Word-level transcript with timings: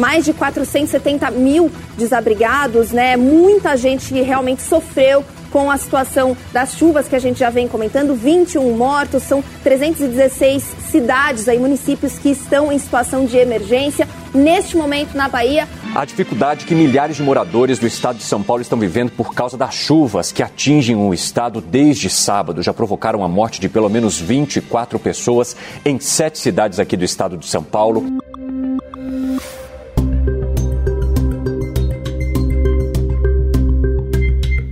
mais 0.00 0.24
de 0.24 0.32
470 0.32 1.30
mil 1.30 1.70
desabrigados, 1.96 2.90
né? 2.90 3.16
Muita 3.16 3.76
gente 3.76 4.12
realmente 4.20 4.62
sofreu 4.62 5.24
com 5.50 5.70
a 5.70 5.76
situação 5.76 6.36
das 6.52 6.74
chuvas 6.74 7.08
que 7.08 7.16
a 7.16 7.18
gente 7.18 7.40
já 7.40 7.50
vem 7.50 7.68
comentando, 7.68 8.14
21 8.14 8.76
mortos, 8.76 9.24
são 9.24 9.42
316 9.62 10.62
cidades 10.90 11.48
aí, 11.48 11.58
municípios 11.58 12.18
que 12.18 12.30
estão 12.30 12.72
em 12.72 12.78
situação 12.78 13.26
de 13.26 13.36
emergência. 13.36 14.08
Neste 14.32 14.76
momento 14.76 15.16
na 15.16 15.28
Bahia, 15.28 15.68
a 15.94 16.04
dificuldade 16.04 16.64
que 16.64 16.74
milhares 16.74 17.16
de 17.16 17.22
moradores 17.22 17.80
do 17.80 17.86
estado 17.86 18.18
de 18.18 18.22
São 18.22 18.42
Paulo 18.42 18.62
estão 18.62 18.78
vivendo 18.78 19.10
por 19.10 19.34
causa 19.34 19.56
das 19.56 19.74
chuvas 19.74 20.30
que 20.30 20.40
atingem 20.40 20.94
o 20.94 21.12
estado 21.12 21.60
desde 21.60 22.08
sábado 22.08 22.62
já 22.62 22.72
provocaram 22.72 23.24
a 23.24 23.28
morte 23.28 23.60
de 23.60 23.68
pelo 23.68 23.88
menos 23.88 24.20
24 24.20 25.00
pessoas 25.00 25.56
em 25.84 25.98
sete 25.98 26.38
cidades 26.38 26.78
aqui 26.78 26.96
do 26.96 27.04
estado 27.04 27.36
de 27.36 27.46
São 27.46 27.64
Paulo. 27.64 28.20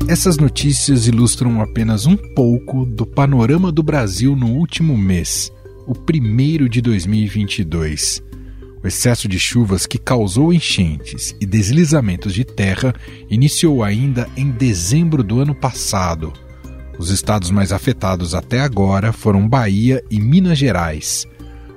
Essas 0.09 0.39
notícias 0.39 1.07
ilustram 1.07 1.61
apenas 1.61 2.07
um 2.07 2.17
pouco 2.17 2.87
do 2.87 3.05
panorama 3.05 3.71
do 3.71 3.83
Brasil 3.83 4.35
no 4.35 4.47
último 4.47 4.97
mês, 4.97 5.53
o 5.87 5.95
primeiro 5.95 6.67
de 6.67 6.81
2022. 6.81 8.23
O 8.83 8.87
excesso 8.87 9.29
de 9.29 9.39
chuvas 9.39 9.85
que 9.85 9.99
causou 9.99 10.51
enchentes 10.51 11.37
e 11.39 11.45
deslizamentos 11.45 12.33
de 12.33 12.43
terra 12.43 12.95
iniciou 13.29 13.85
ainda 13.85 14.27
em 14.35 14.51
dezembro 14.51 15.23
do 15.23 15.41
ano 15.41 15.55
passado. 15.55 16.33
Os 16.99 17.11
estados 17.11 17.51
mais 17.51 17.71
afetados 17.71 18.35
até 18.35 18.61
agora 18.61 19.13
foram 19.13 19.47
Bahia 19.47 20.03
e 20.11 20.19
Minas 20.19 20.57
Gerais. 20.57 21.27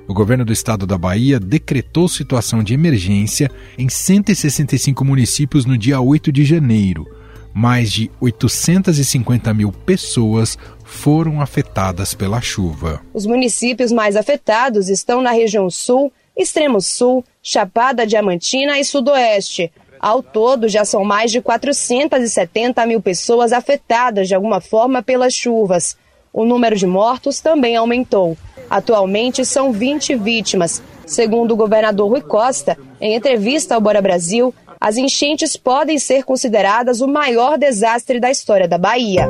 O 0.08 0.14
governo 0.14 0.46
do 0.46 0.54
estado 0.54 0.86
da 0.86 0.96
Bahia 0.96 1.38
decretou 1.38 2.08
situação 2.08 2.62
de 2.62 2.72
emergência 2.72 3.50
em 3.76 3.90
165 3.90 5.04
municípios 5.04 5.66
no 5.66 5.76
dia 5.76 6.00
8 6.00 6.32
de 6.32 6.46
janeiro 6.46 7.06
mais 7.54 7.90
de 7.90 8.10
850 8.20 9.52
mil 9.54 9.72
pessoas 9.72 10.58
foram 10.84 11.40
afetadas 11.40 12.14
pela 12.14 12.40
chuva. 12.40 13.00
Os 13.12 13.26
municípios 13.26 13.92
mais 13.92 14.16
afetados 14.16 14.88
estão 14.88 15.22
na 15.22 15.30
região 15.30 15.70
sul, 15.70 16.12
extremo 16.36 16.80
sul, 16.80 17.24
Chapada 17.42 18.06
Diamantina 18.06 18.78
e 18.78 18.84
Sudoeste. 18.84 19.70
Ao 20.00 20.22
todo, 20.22 20.68
já 20.68 20.84
são 20.84 21.04
mais 21.04 21.30
de 21.30 21.40
470 21.40 22.84
mil 22.86 23.00
pessoas 23.00 23.52
afetadas 23.52 24.26
de 24.26 24.34
alguma 24.34 24.60
forma 24.60 25.02
pelas 25.02 25.32
chuvas. 25.32 25.96
O 26.32 26.44
número 26.44 26.74
de 26.74 26.86
mortos 26.86 27.40
também 27.40 27.76
aumentou. 27.76 28.36
Atualmente 28.68 29.44
são 29.44 29.70
20 29.70 30.16
vítimas. 30.16 30.82
Segundo 31.06 31.52
o 31.52 31.56
governador 31.56 32.08
Rui 32.08 32.22
Costa, 32.22 32.78
em 33.00 33.14
entrevista 33.14 33.74
ao 33.74 33.80
Bora 33.80 34.00
Brasil, 34.00 34.54
as 34.82 34.96
enchentes 34.96 35.56
podem 35.56 35.96
ser 35.96 36.24
consideradas 36.24 37.00
o 37.00 37.06
maior 37.06 37.56
desastre 37.56 38.18
da 38.18 38.32
história 38.32 38.66
da 38.66 38.76
Bahia. 38.76 39.28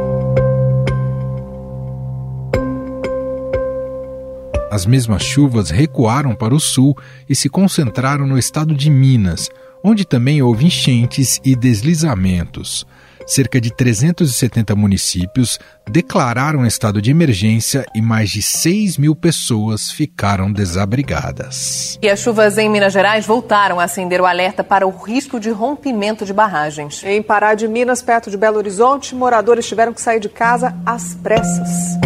As 4.71 4.87
mesmas 4.87 5.23
chuvas 5.23 5.69
recuaram 5.69 6.35
para 6.35 6.55
o 6.55 6.59
sul 6.59 6.97
e 7.29 7.37
se 7.37 7.51
concentraram 7.51 8.27
no 8.27 8.39
estado 8.39 8.75
de 8.75 8.89
Minas, 8.89 9.51
onde 9.85 10.07
também 10.07 10.41
houve 10.41 10.65
enchentes 10.65 11.39
e 11.45 11.55
deslizamentos 11.55 12.87
cerca 13.27 13.61
de 13.61 13.71
370 13.75 14.75
municípios 14.75 15.59
declararam 15.91 16.67
estado 16.67 17.03
de 17.03 17.11
emergência 17.11 17.85
e 17.95 18.01
mais 18.01 18.31
de 18.31 18.43
6 18.43 18.99
mil 18.99 19.15
pessoas 19.15 19.91
ficaram 19.91 20.53
desabrigadas. 20.53 21.99
E 22.03 22.09
as 22.09 22.21
chuvas 22.21 22.59
em 22.59 22.69
Minas 22.69 22.93
Gerais 22.93 23.27
voltaram 23.27 23.79
a 23.79 23.85
acender 23.85 24.21
o 24.21 24.27
alerta 24.27 24.65
para 24.65 24.87
o 24.87 24.91
risco 24.91 25.39
de 25.39 25.51
rompimento 25.51 26.25
de 26.25 26.33
barragens. 26.33 27.03
Em 27.05 27.23
Pará 27.23 27.55
de 27.55 27.69
Minas, 27.69 28.03
perto 28.03 28.31
de 28.31 28.37
Belo 28.37 28.59
Horizonte, 28.59 29.15
moradores 29.15 29.67
tiveram 29.67 29.93
que 29.93 30.01
sair 30.01 30.21
de 30.21 30.29
casa 30.29 30.75
às 30.87 31.15
pressas. 31.15 31.99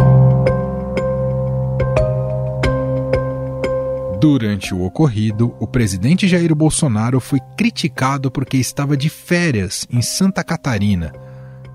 Durante 4.28 4.74
o 4.74 4.82
ocorrido, 4.82 5.54
o 5.60 5.68
presidente 5.68 6.26
Jair 6.26 6.52
Bolsonaro 6.52 7.20
foi 7.20 7.38
criticado 7.56 8.28
porque 8.28 8.56
estava 8.56 8.96
de 8.96 9.08
férias 9.08 9.86
em 9.88 10.02
Santa 10.02 10.42
Catarina. 10.42 11.12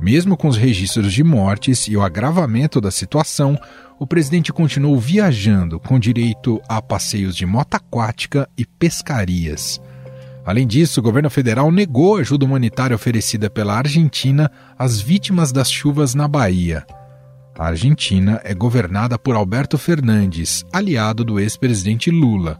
Mesmo 0.01 0.35
com 0.35 0.49
os 0.49 0.57
registros 0.57 1.13
de 1.13 1.23
mortes 1.23 1.87
e 1.87 1.95
o 1.95 2.01
agravamento 2.01 2.81
da 2.81 2.91
situação, 2.91 3.57
o 3.97 4.05
presidente 4.05 4.51
continuou 4.51 4.99
viajando 4.99 5.79
com 5.79 5.97
direito 5.97 6.61
a 6.67 6.81
passeios 6.81 7.37
de 7.37 7.45
moto 7.45 7.75
aquática 7.75 8.49
e 8.57 8.65
pescarias. 8.65 9.79
Além 10.45 10.67
disso, 10.67 10.99
o 10.99 11.03
governo 11.03 11.29
federal 11.29 11.71
negou 11.71 12.17
ajuda 12.17 12.43
humanitária 12.43 12.93
oferecida 12.93 13.49
pela 13.49 13.77
Argentina 13.77 14.51
às 14.77 14.99
vítimas 14.99 15.53
das 15.53 15.71
chuvas 15.71 16.13
na 16.13 16.27
Bahia. 16.27 16.85
A 17.57 17.67
Argentina 17.67 18.39
é 18.43 18.53
governada 18.53 19.19
por 19.19 19.35
Alberto 19.35 19.77
Fernandes, 19.77 20.65
aliado 20.71 21.23
do 21.23 21.39
ex-presidente 21.39 22.09
Lula. 22.09 22.59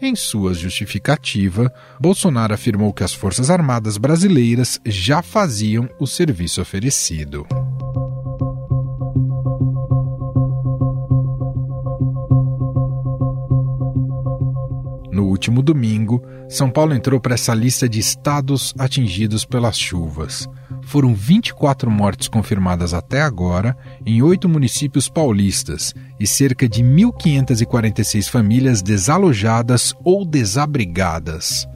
Em 0.00 0.14
sua 0.14 0.54
justificativa, 0.54 1.72
Bolsonaro 2.00 2.52
afirmou 2.52 2.92
que 2.92 3.04
as 3.04 3.14
Forças 3.14 3.48
Armadas 3.48 3.96
brasileiras 3.96 4.80
já 4.84 5.22
faziam 5.22 5.88
o 6.00 6.06
serviço 6.06 6.60
oferecido. 6.60 7.46
No 15.12 15.24
último 15.24 15.62
domingo, 15.62 16.22
São 16.48 16.70
Paulo 16.70 16.94
entrou 16.94 17.20
para 17.20 17.34
essa 17.34 17.54
lista 17.54 17.88
de 17.88 17.98
estados 17.98 18.74
atingidos 18.78 19.44
pelas 19.44 19.78
chuvas 19.78 20.48
foram 20.88 21.14
24 21.14 21.90
mortes 21.90 22.28
confirmadas 22.28 22.94
até 22.94 23.20
agora 23.20 23.76
em 24.06 24.22
oito 24.22 24.48
municípios 24.48 25.06
paulistas 25.06 25.94
e 26.18 26.26
cerca 26.26 26.66
de 26.66 26.82
1.546 26.82 28.30
famílias 28.30 28.80
desalojadas 28.80 29.94
ou 30.02 30.24
desabrigadas. 30.24 31.68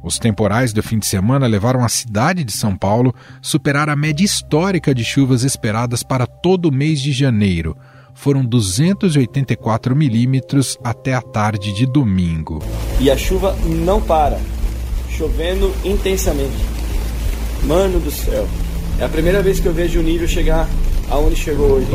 Os 0.00 0.16
temporais 0.16 0.72
do 0.72 0.80
fim 0.80 1.00
de 1.00 1.06
semana 1.06 1.48
levaram 1.48 1.84
a 1.84 1.88
cidade 1.88 2.44
de 2.44 2.52
São 2.52 2.76
Paulo 2.76 3.12
a 3.18 3.38
superar 3.42 3.88
a 3.88 3.96
média 3.96 4.24
histórica 4.24 4.94
de 4.94 5.04
chuvas 5.04 5.42
esperadas 5.42 6.04
para 6.04 6.24
todo 6.24 6.66
o 6.66 6.72
mês 6.72 7.00
de 7.00 7.10
janeiro. 7.10 7.76
Foram 8.14 8.44
284 8.44 9.96
milímetros 9.96 10.78
até 10.84 11.14
a 11.14 11.20
tarde 11.20 11.74
de 11.74 11.84
domingo. 11.84 12.62
E 13.00 13.10
a 13.10 13.16
chuva 13.16 13.56
não 13.84 14.00
para, 14.00 14.38
chovendo 15.08 15.74
intensamente. 15.84 16.81
Mano 17.66 18.00
do 18.00 18.10
céu. 18.10 18.44
É 19.00 19.04
a 19.04 19.08
primeira 19.08 19.40
vez 19.40 19.60
que 19.60 19.66
eu 19.66 19.72
vejo 19.72 20.00
o 20.00 20.02
nível 20.02 20.26
chegar 20.26 20.68
aonde 21.08 21.36
chegou 21.36 21.70
hoje. 21.70 21.92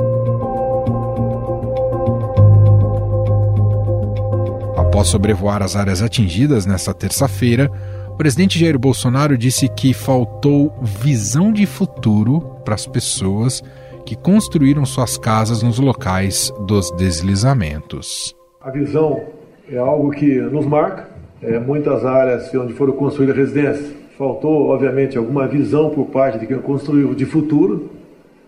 Após 4.77 5.09
sobrevoar 5.09 5.61
as 5.61 5.75
áreas 5.75 6.01
atingidas 6.01 6.65
nesta 6.65 6.93
terça-feira, 6.93 7.69
o 8.09 8.15
presidente 8.15 8.57
Jair 8.57 8.79
Bolsonaro 8.79 9.37
disse 9.37 9.67
que 9.67 9.93
faltou 9.93 10.73
visão 10.81 11.51
de 11.51 11.65
futuro 11.65 12.39
para 12.63 12.73
as 12.73 12.87
pessoas 12.87 13.61
que 14.05 14.15
construíram 14.15 14.85
suas 14.85 15.17
casas 15.17 15.61
nos 15.61 15.79
locais 15.79 16.51
dos 16.65 16.89
deslizamentos. 16.91 18.33
A 18.61 18.71
visão 18.71 19.21
é 19.69 19.77
algo 19.77 20.11
que 20.11 20.39
nos 20.39 20.65
marca. 20.65 21.09
É, 21.41 21.59
muitas 21.59 22.05
áreas 22.05 22.51
onde 22.55 22.73
foram 22.73 22.93
construídas 22.93 23.35
residências 23.35 23.96
Faltou, 24.17 24.69
obviamente, 24.69 25.15
alguma 25.15 25.47
visão 25.47 25.91
por 25.91 26.07
parte 26.07 26.39
de 26.39 26.47
quem 26.47 26.57
construiu 26.57 27.13
de 27.13 27.23
futuro, 27.23 27.91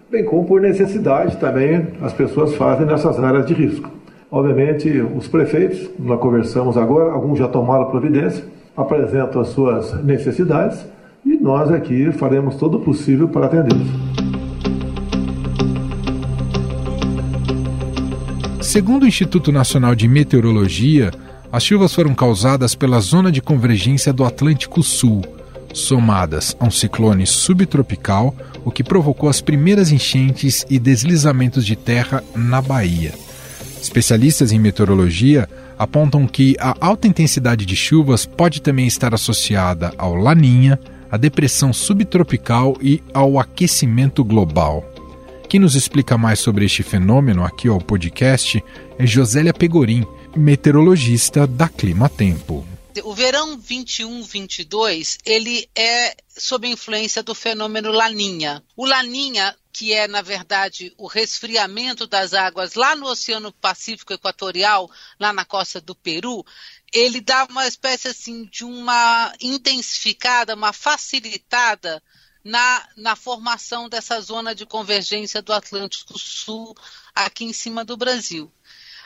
bem 0.09 0.25
como 0.25 0.43
por 0.43 0.59
necessidade 0.59 1.37
também 1.37 1.89
as 2.01 2.11
pessoas 2.11 2.55
fazem 2.55 2.87
nessas 2.87 3.19
áreas 3.19 3.45
de 3.45 3.53
risco. 3.53 3.87
Obviamente, 4.31 4.89
os 5.15 5.27
prefeitos, 5.27 5.87
nós 5.99 6.19
conversamos 6.19 6.75
agora, 6.75 7.11
alguns 7.11 7.37
já 7.37 7.47
tomaram 7.47 7.85
providência, 7.85 8.43
apresentam 8.75 9.41
as 9.41 9.49
suas 9.49 10.03
necessidades 10.03 10.83
e 11.23 11.35
nós 11.35 11.69
aqui 11.71 12.11
faremos 12.13 12.55
todo 12.55 12.79
o 12.79 12.81
possível 12.81 13.27
para 13.27 13.45
atendê-los. 13.45 13.87
Segundo 18.59 19.03
o 19.03 19.07
Instituto 19.07 19.51
Nacional 19.51 19.93
de 19.93 20.07
Meteorologia, 20.07 21.11
as 21.51 21.63
chuvas 21.63 21.93
foram 21.93 22.15
causadas 22.15 22.73
pela 22.73 22.99
zona 22.99 23.31
de 23.31 23.39
convergência 23.39 24.11
do 24.11 24.23
Atlântico 24.23 24.81
Sul, 24.81 25.21
somadas 25.73 26.55
a 26.59 26.65
um 26.65 26.71
ciclone 26.71 27.25
subtropical, 27.25 28.35
o 28.65 28.71
que 28.71 28.83
provocou 28.83 29.29
as 29.29 29.41
primeiras 29.41 29.91
enchentes 29.91 30.65
e 30.69 30.79
deslizamentos 30.79 31.65
de 31.65 31.75
terra 31.75 32.23
na 32.35 32.61
Bahia. 32.61 33.13
Especialistas 33.81 34.51
em 34.51 34.59
meteorologia 34.59 35.47
apontam 35.77 36.27
que 36.27 36.55
a 36.59 36.75
alta 36.81 37.07
intensidade 37.07 37.65
de 37.65 37.75
chuvas 37.75 38.25
pode 38.25 38.61
também 38.61 38.85
estar 38.85 39.13
associada 39.13 39.93
ao 39.97 40.15
Laninha, 40.15 40.79
à 41.09 41.17
depressão 41.17 41.71
subtropical 41.71 42.77
e 42.81 43.01
ao 43.13 43.39
aquecimento 43.39 44.23
global. 44.23 44.83
Quem 45.47 45.59
nos 45.59 45.75
explica 45.75 46.17
mais 46.17 46.39
sobre 46.39 46.65
este 46.65 46.83
fenômeno 46.83 47.43
aqui 47.43 47.67
ao 47.67 47.79
podcast 47.79 48.63
é 48.99 49.07
Josélia 49.07 49.53
Pegorim, 49.53 50.05
meteorologista 50.35 51.47
da 51.47 51.67
Clima 51.67 52.07
Tempo 52.07 52.63
o 53.03 53.13
verão 53.13 53.59
21-22 53.59 55.17
ele 55.25 55.69
é 55.75 56.15
sob 56.29 56.67
a 56.67 56.71
influência 56.71 57.21
do 57.21 57.35
fenômeno 57.35 57.91
Laninha. 57.91 58.63
O 58.75 58.85
Laninha 58.85 59.55
que 59.71 59.93
é, 59.93 60.07
na 60.07 60.21
verdade, 60.21 60.93
o 60.97 61.07
resfriamento 61.07 62.05
das 62.05 62.33
águas 62.33 62.73
lá 62.73 62.97
no 62.97 63.05
Oceano 63.05 63.53
Pacífico 63.53 64.11
Equatorial, 64.11 64.91
lá 65.17 65.31
na 65.31 65.45
costa 65.45 65.79
do 65.79 65.95
Peru, 65.95 66.45
ele 66.93 67.21
dá 67.21 67.45
uma 67.49 67.65
espécie 67.67 68.09
assim 68.09 68.43
de 68.45 68.65
uma 68.65 69.33
intensificada, 69.39 70.55
uma 70.55 70.73
facilitada 70.73 72.03
na, 72.43 72.87
na 72.97 73.15
formação 73.15 73.87
dessa 73.87 74.19
zona 74.19 74.55
de 74.55 74.65
convergência 74.65 75.41
do 75.41 75.53
Atlântico 75.53 76.17
Sul 76.17 76.75
aqui 77.13 77.45
em 77.45 77.53
cima 77.53 77.85
do 77.85 77.95
Brasil. 77.95 78.51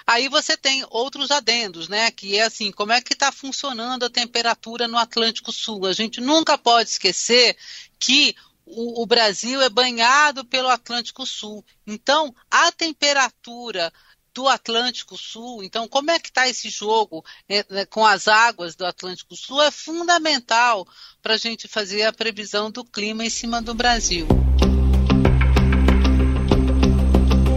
Aí 0.06 0.28
você 0.28 0.58
tem 0.58 0.86
outros 0.90 1.32
adendos, 1.32 1.88
né? 1.88 2.12
Que 2.12 2.38
é 2.38 2.44
assim, 2.44 2.72
como 2.72 2.92
é 2.92 3.02
que 3.02 3.14
está 3.14 3.32
funcionando 3.32 4.04
a 4.04 4.10
temperatura 4.10 4.88
no 4.88 4.98
Atlântico 4.98 5.52
Sul? 5.52 5.86
A 5.86 5.94
gente 5.94 6.20
nunca 6.20 6.58
pode 6.58 6.90
esquecer 6.90 7.56
que 8.00 8.36
o, 8.66 9.02
o 9.02 9.06
Brasil 9.06 9.62
é 9.62 9.70
banhado 9.70 10.44
pelo 10.46 10.70
Atlântico 10.70 11.26
Sul. 11.26 11.64
Então, 11.88 12.34
a 12.52 12.72
temperatura 12.72 13.92
do 14.34 14.48
Atlântico 14.48 15.16
Sul. 15.16 15.64
Então, 15.64 15.88
como 15.88 16.10
é 16.10 16.20
que 16.20 16.30
está 16.30 16.50
esse 16.50 16.70
jogo 16.70 17.24
né, 17.48 17.64
com 17.86 18.06
as 18.06 18.28
águas 18.28 18.76
do 18.76 18.86
Atlântico 18.86 19.36
Sul 19.36 19.62
é 19.62 19.70
fundamental 19.70 20.88
para 21.22 21.36
a 21.36 21.38
gente 21.38 21.68
fazer 21.68 22.04
a 22.04 22.14
previsão 22.14 22.72
do 22.72 22.84
clima 22.84 23.24
em 23.24 23.30
cima 23.30 23.62
do 23.62 23.74
Brasil. 23.74 24.28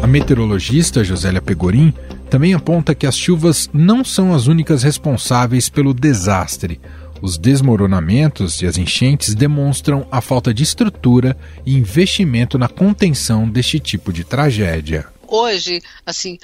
A 0.03 0.07
meteorologista 0.07 1.03
Josélia 1.03 1.41
Pegorim 1.41 1.93
também 2.37 2.53
aponta 2.53 2.95
que 2.95 3.07
as 3.07 3.17
chuvas 3.17 3.71
não 3.73 4.05
são 4.05 4.35
as 4.35 4.47
únicas 4.47 4.83
responsáveis 4.83 5.71
pelo 5.71 5.95
desastre. 5.95 6.79
Os 7.23 7.39
desmoronamentos 7.39 8.61
e 8.61 8.67
as 8.67 8.77
enchentes 8.77 9.35
demonstram 9.35 10.07
a 10.13 10.21
falta 10.21 10.53
de 10.53 10.63
estrutura 10.63 11.35
e 11.65 11.75
investimento 11.75 12.59
na 12.59 12.69
contenção 12.69 13.49
deste 13.49 13.81
tipo 13.81 14.13
de 14.13 14.23
tragédia. 14.23 15.07
Hoje, 15.27 15.81
assim, 16.05 16.37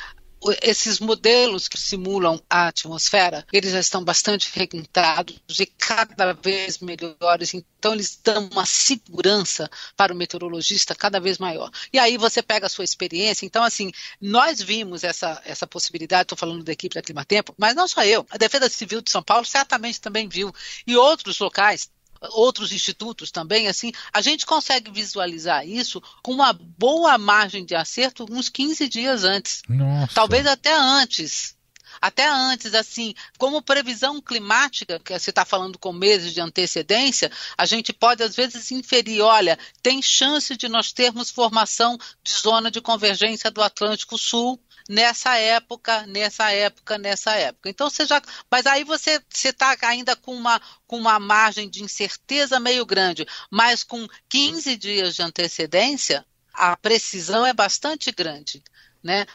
esses 0.63 0.99
modelos 0.99 1.69
que 1.69 1.79
simulam 1.79 2.43
a 2.49 2.69
atmosfera, 2.69 3.47
eles 3.53 3.73
já 3.73 3.81
estão 3.81 4.03
bastante 4.03 4.51
requintados 4.53 5.39
e 5.59 5.67
cada 5.67 6.33
vez 6.33 6.79
melhores. 6.79 7.55
Então, 7.55 7.93
eles 7.93 8.19
dão 8.23 8.49
uma 8.51 8.67
segurança 8.67 9.71
para 9.97 10.13
o 10.13 10.17
meteorologista 10.17 10.95
cada 10.95 11.21
vez 11.21 11.39
maior. 11.39 11.71
E 11.93 11.99
aí 11.99 12.17
você 12.17 12.43
pega 12.43 12.67
a 12.67 12.71
sua 12.71 12.85
experiência. 12.85 13.47
Então, 13.47 13.63
assim, 13.63 13.93
nós 14.21 14.61
vimos 14.61 15.05
essa, 15.05 15.41
essa 15.45 15.67
possibilidade, 15.67 16.23
estou 16.23 16.39
falando 16.39 16.65
da 16.65 16.73
equipe 16.73 16.95
da 16.95 17.03
Climatempo, 17.03 17.55
mas 17.59 17.75
não 17.75 17.87
só 17.87 18.05
eu. 18.05 18.27
A 18.31 18.37
Defesa 18.37 18.69
Civil 18.69 19.01
de 19.01 19.11
São 19.11 19.23
Paulo 19.23 19.45
certamente 19.45 20.01
também 20.01 20.29
viu. 20.29 20.53
E 20.87 20.97
outros 20.97 21.39
locais 21.39 21.91
outros 22.31 22.73
institutos 22.73 23.31
também, 23.31 23.69
assim, 23.69 23.93
a 24.13 24.21
gente 24.21 24.47
consegue 24.47 24.91
visualizar 24.91 25.67
isso 25.67 26.03
com 26.23 26.33
uma 26.33 26.53
boa 26.53 27.19
margem 27.19 27.65
de 27.65 27.75
acerto 27.75 28.27
uns 28.31 28.49
15 28.49 28.89
dias 28.89 29.25
antes. 29.25 29.63
Nossa. 29.69 30.15
Talvez 30.15 30.47
até 30.47 30.73
antes. 30.73 31.57
Até 32.01 32.27
antes, 32.27 32.75
assim, 32.75 33.15
como 33.39 33.63
previsão 33.63 34.21
climática, 34.21 34.99
que 34.99 35.17
você 35.17 35.31
está 35.31 35.45
falando 35.45 35.79
com 35.79 35.93
meses 35.93 36.33
de 36.33 36.41
antecedência, 36.41 37.31
a 37.57 37.67
gente 37.67 37.93
pode 37.93 38.23
às 38.23 38.35
vezes 38.35 38.71
inferir, 38.73 39.21
olha, 39.21 39.59
tem 39.83 40.03
chance 40.03 40.57
de 40.57 40.69
nós 40.69 40.93
termos 40.93 41.31
formação 41.31 41.99
de 42.25 42.33
zona 42.33 42.71
de 42.71 42.81
convergência 42.81 43.51
do 43.51 43.63
Atlântico 43.63 44.19
Sul 44.19 44.61
nessa 44.89 45.37
época, 45.37 46.07
nessa 46.07 46.51
época, 46.51 46.99
nessa 46.99 47.35
época. 47.35 47.69
Então 47.69 47.89
você 47.89 48.05
já, 48.05 48.21
mas 48.51 48.67
aí 48.67 48.85
você 48.85 49.23
está 49.33 49.77
ainda 49.83 50.17
com 50.17 50.35
uma, 50.35 50.61
com 50.87 50.99
uma 50.99 51.19
margem 51.19 51.69
de 51.69 51.83
incerteza 51.83 52.61
meio 52.61 52.85
grande, 52.87 53.27
mas 53.51 53.83
com 53.85 54.07
15 54.29 54.77
dias 54.77 55.15
de 55.15 55.23
antecedência, 55.23 56.25
a 56.53 56.77
precisão 56.77 57.47
é 57.47 57.53
bastante 57.53 58.13
grande. 58.13 58.63
Né? 59.03 59.27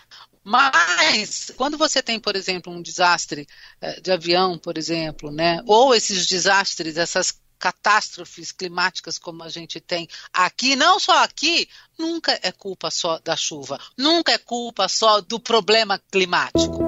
Mas, 0.43 1.51
quando 1.57 1.77
você 1.77 2.01
tem, 2.01 2.21
por 2.21 2.35
exemplo, 2.37 2.71
um 2.71 2.81
desastre 2.81 3.45
eh, 3.81 3.99
de 3.99 4.11
avião, 4.13 4.57
por 4.57 4.77
exemplo, 4.77 5.29
né, 5.29 5.61
ou 5.65 5.93
esses 5.93 6.25
desastres, 6.25 6.95
essas 6.95 7.37
catástrofes 7.59 8.51
climáticas 8.51 9.17
como 9.17 9.43
a 9.43 9.49
gente 9.49 9.79
tem 9.79 10.07
aqui, 10.33 10.75
não 10.75 10.99
só 10.99 11.23
aqui, 11.23 11.67
nunca 11.97 12.39
é 12.41 12.51
culpa 12.51 12.89
só 12.91 13.19
da 13.19 13.35
chuva, 13.35 13.79
nunca 13.97 14.31
é 14.31 14.37
culpa 14.37 14.87
só 14.87 15.21
do 15.21 15.39
problema 15.39 15.99
climático. 16.11 16.87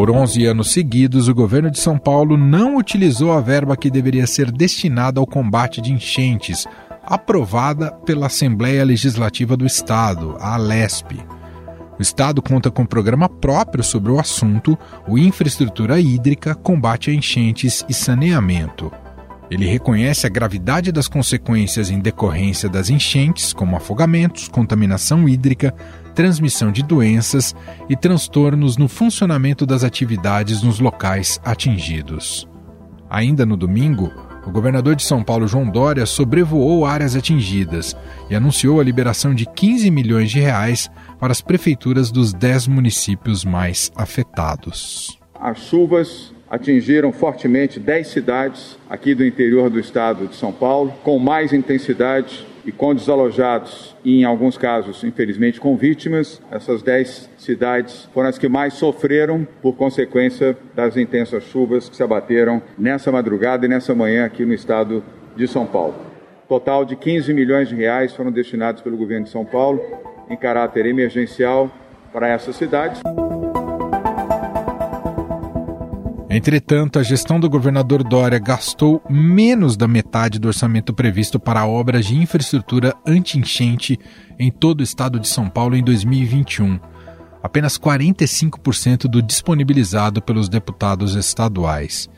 Por 0.00 0.10
11 0.10 0.46
anos 0.46 0.72
seguidos, 0.72 1.28
o 1.28 1.34
governo 1.34 1.70
de 1.70 1.78
São 1.78 1.98
Paulo 1.98 2.34
não 2.34 2.76
utilizou 2.76 3.32
a 3.32 3.40
verba 3.40 3.76
que 3.76 3.90
deveria 3.90 4.26
ser 4.26 4.50
destinada 4.50 5.20
ao 5.20 5.26
combate 5.26 5.78
de 5.82 5.92
enchentes, 5.92 6.66
aprovada 7.02 7.92
pela 8.06 8.28
Assembleia 8.28 8.82
Legislativa 8.82 9.58
do 9.58 9.66
Estado, 9.66 10.38
a 10.40 10.54
Alesp. 10.54 11.39
O 12.00 12.02
Estado 12.02 12.40
conta 12.40 12.70
com 12.70 12.86
programa 12.86 13.28
próprio 13.28 13.84
sobre 13.84 14.10
o 14.10 14.18
assunto, 14.18 14.78
o 15.06 15.18
Infraestrutura 15.18 16.00
Hídrica, 16.00 16.54
Combate 16.54 17.10
a 17.10 17.14
Enchentes 17.14 17.84
e 17.90 17.92
Saneamento. 17.92 18.90
Ele 19.50 19.66
reconhece 19.66 20.26
a 20.26 20.30
gravidade 20.30 20.92
das 20.92 21.06
consequências 21.06 21.90
em 21.90 22.00
decorrência 22.00 22.70
das 22.70 22.88
enchentes, 22.88 23.52
como 23.52 23.76
afogamentos, 23.76 24.48
contaminação 24.48 25.28
hídrica, 25.28 25.74
transmissão 26.14 26.72
de 26.72 26.82
doenças 26.82 27.54
e 27.86 27.94
transtornos 27.94 28.78
no 28.78 28.88
funcionamento 28.88 29.66
das 29.66 29.84
atividades 29.84 30.62
nos 30.62 30.80
locais 30.80 31.38
atingidos. 31.44 32.48
Ainda 33.10 33.44
no 33.44 33.58
domingo, 33.58 34.10
o 34.46 34.50
governador 34.50 34.96
de 34.96 35.02
São 35.02 35.22
Paulo, 35.22 35.46
João 35.46 35.68
Dória, 35.68 36.06
sobrevoou 36.06 36.84
áreas 36.84 37.14
atingidas 37.14 37.96
e 38.28 38.34
anunciou 38.34 38.80
a 38.80 38.84
liberação 38.84 39.34
de 39.34 39.46
15 39.46 39.90
milhões 39.90 40.30
de 40.30 40.40
reais 40.40 40.90
para 41.18 41.32
as 41.32 41.40
prefeituras 41.40 42.10
dos 42.10 42.32
10 42.32 42.68
municípios 42.68 43.44
mais 43.44 43.92
afetados. 43.94 45.18
As 45.34 45.58
chuvas 45.58 46.32
atingiram 46.50 47.12
fortemente 47.12 47.78
10 47.78 48.08
cidades 48.08 48.78
aqui 48.88 49.14
do 49.14 49.24
interior 49.24 49.70
do 49.70 49.78
estado 49.78 50.26
de 50.26 50.34
São 50.34 50.52
Paulo, 50.52 50.92
com 51.04 51.18
mais 51.18 51.52
intensidade 51.52 52.46
e 52.64 52.72
com 52.72 52.94
desalojados 52.94 53.96
e, 54.04 54.20
em 54.20 54.24
alguns 54.24 54.56
casos, 54.56 55.02
infelizmente, 55.04 55.60
com 55.60 55.76
vítimas. 55.76 56.40
Essas 56.50 56.82
10 56.82 57.30
cidades 57.38 58.08
foram 58.12 58.28
as 58.28 58.38
que 58.38 58.48
mais 58.48 58.74
sofreram 58.74 59.46
por 59.62 59.74
consequência 59.74 60.56
das 60.74 60.96
intensas 60.96 61.44
chuvas 61.44 61.88
que 61.88 61.96
se 61.96 62.02
abateram 62.02 62.62
nessa 62.78 63.10
madrugada 63.10 63.66
e 63.66 63.68
nessa 63.68 63.94
manhã 63.94 64.24
aqui 64.24 64.44
no 64.44 64.52
estado 64.52 65.02
de 65.36 65.46
São 65.46 65.66
Paulo. 65.66 65.94
Total 66.48 66.84
de 66.84 66.96
15 66.96 67.32
milhões 67.32 67.68
de 67.68 67.76
reais 67.76 68.12
foram 68.12 68.32
destinados 68.32 68.82
pelo 68.82 68.96
governo 68.96 69.24
de 69.24 69.30
São 69.30 69.44
Paulo 69.44 69.80
em 70.28 70.36
caráter 70.36 70.86
emergencial 70.86 71.70
para 72.12 72.28
essas 72.28 72.56
cidades. 72.56 73.00
Entretanto, 76.32 77.00
a 77.00 77.02
gestão 77.02 77.40
do 77.40 77.50
governador 77.50 78.04
Dória 78.04 78.38
gastou 78.38 79.02
menos 79.10 79.76
da 79.76 79.88
metade 79.88 80.38
do 80.38 80.46
orçamento 80.46 80.94
previsto 80.94 81.40
para 81.40 81.66
obras 81.66 82.06
de 82.06 82.16
infraestrutura 82.16 82.94
anti-enchente 83.04 83.98
em 84.38 84.48
todo 84.48 84.78
o 84.78 84.84
estado 84.84 85.18
de 85.18 85.26
São 85.26 85.48
Paulo 85.48 85.74
em 85.74 85.82
2021. 85.82 86.78
Apenas 87.42 87.76
45% 87.76 89.08
do 89.08 89.20
disponibilizado 89.20 90.22
pelos 90.22 90.48
deputados 90.48 91.16
estaduais. 91.16 92.08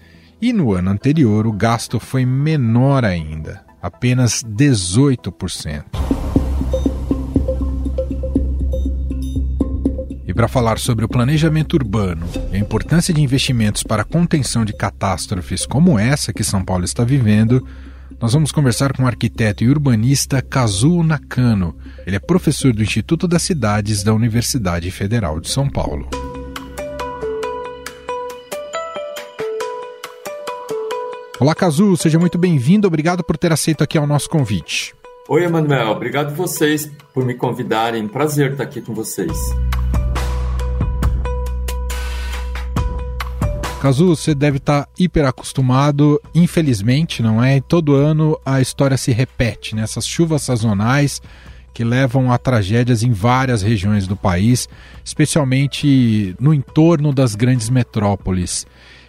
E 0.42 0.52
no 0.52 0.74
ano 0.74 0.90
anterior, 0.90 1.46
o 1.46 1.52
gasto 1.52 1.98
foi 1.98 2.26
menor 2.26 3.06
ainda, 3.06 3.64
apenas 3.80 4.44
18%. 4.44 6.21
E 10.32 10.34
para 10.34 10.48
falar 10.48 10.78
sobre 10.78 11.04
o 11.04 11.08
planejamento 11.08 11.74
urbano 11.74 12.26
e 12.50 12.56
a 12.56 12.58
importância 12.58 13.12
de 13.12 13.20
investimentos 13.20 13.82
para 13.82 14.00
a 14.00 14.04
contenção 14.04 14.64
de 14.64 14.72
catástrofes 14.72 15.66
como 15.66 15.98
essa 15.98 16.32
que 16.32 16.42
São 16.42 16.64
Paulo 16.64 16.86
está 16.86 17.04
vivendo, 17.04 17.68
nós 18.18 18.32
vamos 18.32 18.50
conversar 18.50 18.94
com 18.94 19.02
o 19.02 19.06
arquiteto 19.06 19.62
e 19.62 19.68
urbanista 19.68 20.40
Kazuo 20.40 21.02
Nakano. 21.02 21.76
Ele 22.06 22.16
é 22.16 22.18
professor 22.18 22.72
do 22.72 22.82
Instituto 22.82 23.28
das 23.28 23.42
Cidades 23.42 24.02
da 24.02 24.14
Universidade 24.14 24.90
Federal 24.90 25.38
de 25.38 25.50
São 25.50 25.68
Paulo. 25.68 26.08
Olá, 31.38 31.54
Kazuo, 31.54 31.94
seja 31.94 32.18
muito 32.18 32.38
bem-vindo. 32.38 32.88
Obrigado 32.88 33.22
por 33.22 33.36
ter 33.36 33.52
aceito 33.52 33.84
aqui 33.84 33.98
ao 33.98 34.06
nosso 34.06 34.30
convite. 34.30 34.94
Oi, 35.28 35.44
Emanuel. 35.44 35.88
Obrigado 35.88 36.34
vocês 36.34 36.90
por 37.12 37.22
me 37.26 37.34
convidarem. 37.34 38.08
Prazer 38.08 38.52
estar 38.52 38.64
aqui 38.64 38.80
com 38.80 38.94
vocês. 38.94 39.36
Cazu, 43.82 44.14
você 44.14 44.32
deve 44.32 44.58
estar 44.58 44.84
tá 44.84 44.88
hiper 44.96 45.26
acostumado, 45.26 46.22
infelizmente, 46.32 47.20
não 47.20 47.42
é? 47.42 47.60
Todo 47.60 47.96
ano 47.96 48.38
a 48.46 48.60
história 48.60 48.96
se 48.96 49.10
repete, 49.10 49.74
né? 49.74 49.82
Essas 49.82 50.06
chuvas 50.06 50.42
sazonais 50.42 51.20
que 51.74 51.82
levam 51.82 52.30
a 52.30 52.38
tragédias 52.38 53.02
em 53.02 53.10
várias 53.10 53.60
regiões 53.60 54.06
do 54.06 54.14
país, 54.14 54.68
especialmente 55.04 56.32
no 56.38 56.54
entorno 56.54 57.12
das 57.12 57.34
grandes 57.34 57.68
metrópoles. 57.68 58.68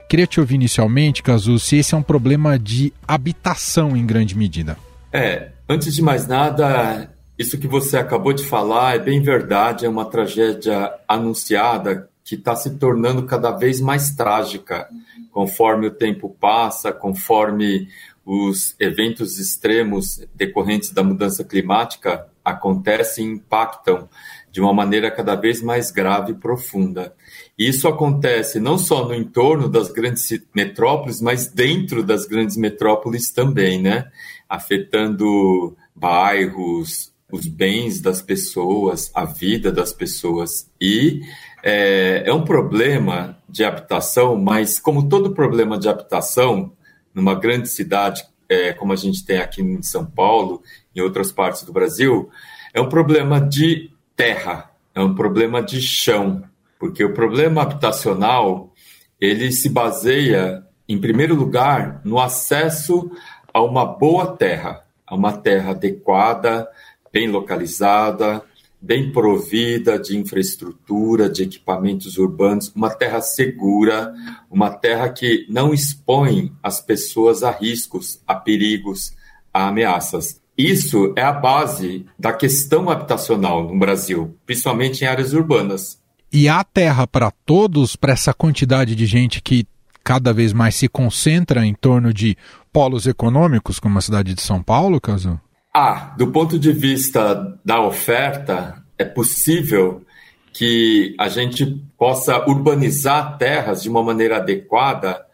Queria 0.09 0.25
te 0.25 0.39
ouvir 0.39 0.55
inicialmente, 0.55 1.21
Cazu, 1.21 1.59
se 1.59 1.77
esse 1.77 1.93
é 1.93 1.97
um 1.97 2.01
problema 2.01 2.57
de 2.57 2.91
habitação 3.07 3.95
em 3.95 4.03
grande 4.03 4.35
medida. 4.35 4.75
É, 5.11 5.49
antes 5.69 5.93
de 5.93 6.01
mais 6.01 6.25
nada, 6.25 7.11
isso 7.37 7.59
que 7.59 7.67
você 7.67 7.95
acabou 7.95 8.33
de 8.33 8.43
falar 8.43 8.95
é 8.95 8.99
bem 8.99 9.21
verdade, 9.21 9.85
é 9.85 9.89
uma 9.89 10.05
tragédia 10.05 10.91
anunciada 11.07 12.09
que 12.23 12.35
está 12.35 12.55
se 12.55 12.77
tornando 12.77 13.25
cada 13.25 13.51
vez 13.51 13.81
mais 13.81 14.15
trágica 14.15 14.89
conforme 15.31 15.87
o 15.87 15.91
tempo 15.91 16.29
passa, 16.39 16.91
conforme 16.91 17.89
os 18.25 18.75
eventos 18.79 19.37
extremos 19.37 20.21
decorrentes 20.33 20.91
da 20.91 21.03
mudança 21.03 21.43
climática 21.43 22.27
acontecem 22.43 23.25
e 23.25 23.31
impactam 23.33 24.07
de 24.51 24.61
uma 24.61 24.73
maneira 24.73 25.09
cada 25.09 25.35
vez 25.35 25.61
mais 25.61 25.91
grave 25.91 26.31
e 26.31 26.35
profunda. 26.35 27.13
Isso 27.57 27.87
acontece 27.87 28.59
não 28.59 28.77
só 28.77 29.05
no 29.05 29.13
entorno 29.13 29.67
das 29.67 29.91
grandes 29.91 30.29
metrópoles, 30.53 31.21
mas 31.21 31.47
dentro 31.47 32.03
das 32.03 32.25
grandes 32.25 32.55
metrópoles 32.55 33.31
também, 33.31 33.81
né? 33.81 34.11
Afetando 34.47 35.75
bairros, 35.95 37.11
os 37.31 37.47
bens 37.47 37.99
das 37.99 38.21
pessoas, 38.21 39.09
a 39.15 39.25
vida 39.25 39.71
das 39.71 39.91
pessoas. 39.91 40.69
E 40.79 41.21
é, 41.63 42.23
é 42.25 42.33
um 42.33 42.43
problema 42.43 43.37
de 43.47 43.63
habitação, 43.63 44.35
mas 44.35 44.79
como 44.79 45.07
todo 45.07 45.33
problema 45.33 45.79
de 45.79 45.87
habitação, 45.87 46.73
numa 47.13 47.33
grande 47.33 47.69
cidade 47.69 48.23
é, 48.49 48.73
como 48.73 48.93
a 48.93 48.95
gente 48.95 49.25
tem 49.25 49.39
aqui 49.39 49.61
em 49.61 49.81
São 49.81 50.05
Paulo, 50.05 50.61
em 50.95 51.01
outras 51.01 51.31
partes 51.31 51.63
do 51.63 51.73
Brasil, 51.73 52.29
é 52.73 52.81
um 52.81 52.89
problema 52.89 53.39
de 53.39 53.91
terra, 54.15 54.71
é 54.93 55.01
um 55.01 55.15
problema 55.15 55.61
de 55.61 55.81
chão, 55.81 56.43
porque 56.77 57.03
o 57.03 57.13
problema 57.13 57.61
habitacional 57.61 58.71
ele 59.19 59.51
se 59.51 59.69
baseia, 59.69 60.63
em 60.87 60.99
primeiro 60.99 61.33
lugar, 61.33 62.01
no 62.03 62.19
acesso 62.19 63.09
a 63.53 63.61
uma 63.61 63.85
boa 63.85 64.35
terra, 64.35 64.83
a 65.07 65.15
uma 65.15 65.31
terra 65.31 65.71
adequada, 65.71 66.67
bem 67.11 67.29
localizada, 67.29 68.43
bem 68.83 69.13
provida 69.13 69.97
de 69.97 70.17
infraestrutura, 70.17 71.29
de 71.29 71.43
equipamentos 71.43 72.17
urbanos, 72.17 72.69
uma 72.75 72.89
terra 72.89 73.21
segura, 73.21 74.13
uma 74.51 74.69
terra 74.69 75.07
que 75.07 75.45
não 75.49 75.73
expõe 75.73 76.51
as 76.61 76.81
pessoas 76.81 77.43
a 77.43 77.51
riscos, 77.51 78.21
a 78.27 78.35
perigos, 78.35 79.13
a 79.53 79.69
ameaças. 79.69 80.41
Isso 80.57 81.13
é 81.15 81.21
a 81.21 81.31
base 81.31 82.05
da 82.19 82.33
questão 82.33 82.89
habitacional 82.89 83.63
no 83.63 83.79
Brasil, 83.79 84.37
principalmente 84.45 85.03
em 85.03 85.07
áreas 85.07 85.31
urbanas. 85.31 85.97
E 86.31 86.49
há 86.49 86.61
terra 86.61 87.07
para 87.07 87.31
todos, 87.31 87.95
para 87.95 88.11
essa 88.11 88.33
quantidade 88.33 88.95
de 88.95 89.05
gente 89.05 89.41
que 89.41 89.65
cada 90.03 90.33
vez 90.33 90.51
mais 90.51 90.75
se 90.75 90.89
concentra 90.89 91.65
em 91.65 91.73
torno 91.73 92.13
de 92.13 92.37
polos 92.73 93.07
econômicos, 93.07 93.79
como 93.79 93.97
a 93.97 94.01
cidade 94.01 94.33
de 94.33 94.41
São 94.41 94.61
Paulo, 94.61 94.99
caso? 94.99 95.39
Ah, 95.75 96.13
do 96.15 96.27
ponto 96.27 96.59
de 96.59 96.71
vista 96.71 97.57
da 97.65 97.81
oferta, 97.81 98.85
é 98.95 99.03
possível 99.03 100.05
que 100.53 101.15
a 101.19 101.27
gente 101.27 101.65
possa 101.97 102.47
urbanizar 102.47 103.39
terras 103.39 103.81
de 103.81 103.89
uma 103.89 104.03
maneira 104.03 104.37
adequada. 104.37 105.25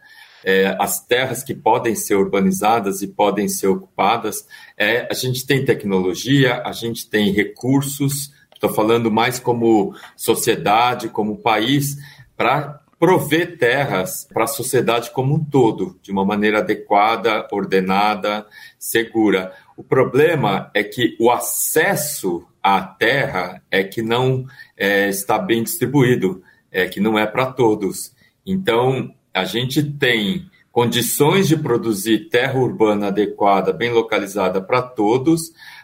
É, 0.42 0.74
as 0.80 1.04
terras 1.04 1.44
que 1.44 1.54
podem 1.54 1.94
ser 1.94 2.14
urbanizadas 2.14 3.02
e 3.02 3.08
podem 3.08 3.46
ser 3.48 3.66
ocupadas, 3.66 4.46
é, 4.78 5.06
a 5.10 5.12
gente 5.12 5.46
tem 5.46 5.62
tecnologia, 5.62 6.62
a 6.64 6.72
gente 6.72 7.10
tem 7.10 7.30
recursos, 7.30 8.32
estou 8.54 8.72
falando 8.72 9.10
mais 9.10 9.38
como 9.38 9.94
sociedade, 10.16 11.10
como 11.10 11.42
país, 11.42 11.98
para 12.34 12.79
prover 13.00 13.56
terras 13.56 14.28
para 14.30 14.44
a 14.44 14.46
sociedade 14.46 15.10
como 15.10 15.34
um 15.34 15.42
todo, 15.42 15.98
de 16.02 16.12
uma 16.12 16.22
maneira 16.22 16.58
adequada, 16.58 17.48
ordenada, 17.50 18.46
segura. 18.78 19.54
O 19.74 19.82
problema 19.82 20.70
é 20.74 20.84
que 20.84 21.16
o 21.18 21.30
acesso 21.30 22.46
à 22.62 22.82
terra 22.82 23.62
é 23.70 23.82
que 23.82 24.02
não 24.02 24.44
é, 24.76 25.08
está 25.08 25.38
bem 25.38 25.62
distribuído, 25.62 26.42
é 26.70 26.86
que 26.88 27.00
não 27.00 27.18
é 27.18 27.24
para 27.24 27.46
todos. 27.46 28.14
Então, 28.44 29.14
a 29.32 29.46
gente 29.46 29.82
tem 29.82 30.50
condições 30.70 31.48
de 31.48 31.56
produzir 31.56 32.28
terra 32.28 32.58
urbana 32.58 33.06
adequada, 33.06 33.72
bem 33.72 33.90
localizada 33.90 34.60
para 34.60 34.82
todos, 34.82 35.40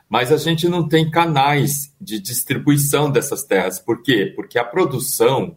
mas 0.07 0.31
a 0.31 0.37
gente 0.37 0.69
não 0.69 0.87
tem 0.87 1.11
canais 1.11 1.95
de 1.99 2.21
distribuição 2.21 3.11
dessas 3.11 3.43
terras. 3.43 3.81
Por 3.81 4.03
quê? 4.03 4.31
Porque 4.37 4.59
a 4.59 4.65
produção 4.65 5.57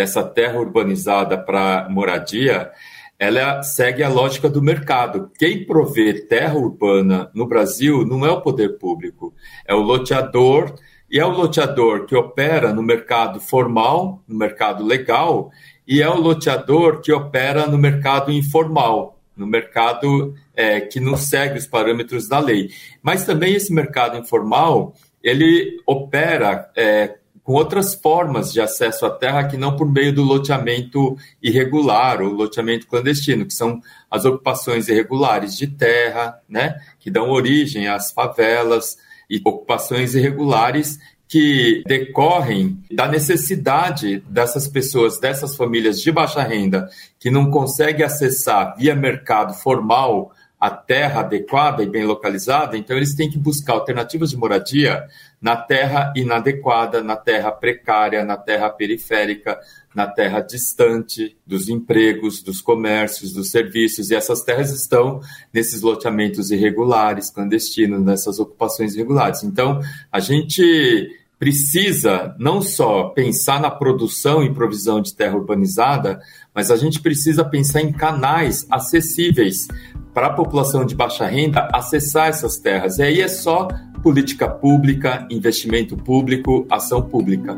dessa 0.00 0.24
terra 0.24 0.58
urbanizada 0.58 1.36
para 1.36 1.86
moradia 1.90 2.70
ela 3.18 3.62
segue 3.62 4.02
a 4.02 4.08
lógica 4.08 4.48
do 4.48 4.62
mercado. 4.62 5.30
Quem 5.38 5.66
provê 5.66 6.22
terra 6.22 6.54
urbana 6.54 7.30
no 7.34 7.46
Brasil 7.46 8.02
não 8.06 8.24
é 8.24 8.30
o 8.30 8.40
poder 8.40 8.78
público, 8.78 9.34
é 9.66 9.74
o 9.74 9.80
loteador, 9.80 10.74
e 11.10 11.20
é 11.20 11.26
o 11.26 11.28
loteador 11.28 12.06
que 12.06 12.16
opera 12.16 12.72
no 12.72 12.82
mercado 12.82 13.38
formal, 13.38 14.22
no 14.26 14.38
mercado 14.38 14.82
legal, 14.82 15.50
e 15.86 16.00
é 16.00 16.08
o 16.08 16.18
loteador 16.18 17.02
que 17.02 17.12
opera 17.12 17.66
no 17.66 17.76
mercado 17.76 18.32
informal, 18.32 19.20
no 19.36 19.46
mercado 19.46 20.34
é, 20.56 20.80
que 20.80 20.98
não 20.98 21.14
segue 21.14 21.58
os 21.58 21.66
parâmetros 21.66 22.26
da 22.26 22.38
lei. 22.38 22.70
Mas 23.02 23.26
também 23.26 23.52
esse 23.52 23.70
mercado 23.70 24.16
informal, 24.16 24.94
ele 25.22 25.78
opera 25.86 26.70
é, 26.74 27.16
com 27.50 27.54
outras 27.54 27.96
formas 27.96 28.52
de 28.52 28.60
acesso 28.60 29.04
à 29.04 29.10
terra 29.10 29.48
que 29.48 29.56
não 29.56 29.74
por 29.74 29.90
meio 29.90 30.14
do 30.14 30.22
loteamento 30.22 31.16
irregular 31.42 32.22
ou 32.22 32.32
loteamento 32.32 32.86
clandestino, 32.86 33.44
que 33.44 33.52
são 33.52 33.80
as 34.08 34.24
ocupações 34.24 34.86
irregulares 34.86 35.56
de 35.56 35.66
terra, 35.66 36.38
né, 36.48 36.80
que 37.00 37.10
dão 37.10 37.28
origem 37.28 37.88
às 37.88 38.12
favelas 38.12 38.96
e 39.28 39.40
ocupações 39.44 40.14
irregulares 40.14 41.00
que 41.26 41.82
decorrem 41.88 42.78
da 42.88 43.08
necessidade 43.08 44.22
dessas 44.28 44.68
pessoas, 44.68 45.18
dessas 45.18 45.56
famílias 45.56 46.00
de 46.00 46.12
baixa 46.12 46.44
renda, 46.44 46.88
que 47.18 47.32
não 47.32 47.50
conseguem 47.50 48.06
acessar 48.06 48.76
via 48.76 48.94
mercado 48.94 49.54
formal 49.54 50.30
a 50.60 50.70
terra 50.70 51.20
adequada 51.20 51.82
e 51.82 51.88
bem 51.88 52.04
localizada, 52.04 52.76
então 52.76 52.94
eles 52.94 53.14
têm 53.14 53.30
que 53.30 53.38
buscar 53.38 53.72
alternativas 53.72 54.28
de 54.28 54.36
moradia 54.36 55.02
na 55.40 55.56
terra 55.56 56.12
inadequada, 56.14 57.02
na 57.02 57.16
terra 57.16 57.50
precária, 57.50 58.22
na 58.22 58.36
terra 58.36 58.68
periférica, 58.68 59.58
na 59.94 60.06
terra 60.06 60.40
distante 60.40 61.34
dos 61.46 61.70
empregos, 61.70 62.42
dos 62.42 62.60
comércios, 62.60 63.32
dos 63.32 63.50
serviços, 63.50 64.10
e 64.10 64.14
essas 64.14 64.42
terras 64.42 64.70
estão 64.70 65.22
nesses 65.50 65.80
loteamentos 65.80 66.50
irregulares, 66.50 67.30
clandestinos, 67.30 68.04
nessas 68.04 68.38
ocupações 68.38 68.94
irregulares. 68.94 69.42
Então, 69.42 69.80
a 70.12 70.20
gente 70.20 71.08
precisa 71.40 72.36
não 72.38 72.60
só 72.60 73.04
pensar 73.08 73.58
na 73.62 73.70
produção 73.70 74.44
e 74.44 74.52
provisão 74.52 75.00
de 75.00 75.14
terra 75.14 75.36
urbanizada, 75.36 76.20
mas 76.54 76.70
a 76.70 76.76
gente 76.76 77.00
precisa 77.00 77.44
pensar 77.44 77.80
em 77.80 77.92
canais 77.92 78.66
acessíveis 78.70 79.68
para 80.12 80.28
a 80.28 80.32
população 80.32 80.84
de 80.84 80.94
baixa 80.94 81.26
renda 81.26 81.68
acessar 81.72 82.28
essas 82.28 82.58
terras. 82.58 82.98
E 82.98 83.02
aí 83.02 83.20
é 83.20 83.28
só 83.28 83.68
política 84.02 84.48
pública, 84.48 85.26
investimento 85.30 85.96
público, 85.96 86.66
ação 86.70 87.02
pública. 87.02 87.56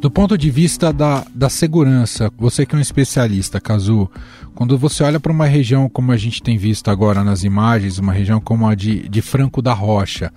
Do 0.00 0.10
ponto 0.10 0.38
de 0.38 0.50
vista 0.50 0.92
da, 0.92 1.26
da 1.34 1.50
segurança, 1.50 2.30
você 2.38 2.64
que 2.64 2.76
é 2.76 2.78
um 2.78 2.80
especialista, 2.80 3.60
Cazu, 3.60 4.08
quando 4.54 4.78
você 4.78 5.02
olha 5.02 5.18
para 5.18 5.32
uma 5.32 5.46
região 5.46 5.88
como 5.88 6.12
a 6.12 6.16
gente 6.16 6.40
tem 6.40 6.56
visto 6.56 6.90
agora 6.90 7.24
nas 7.24 7.42
imagens, 7.42 7.98
uma 7.98 8.12
região 8.12 8.40
como 8.40 8.68
a 8.68 8.74
de, 8.74 9.08
de 9.08 9.20
Franco 9.20 9.60
da 9.60 9.72
Rocha, 9.72 10.32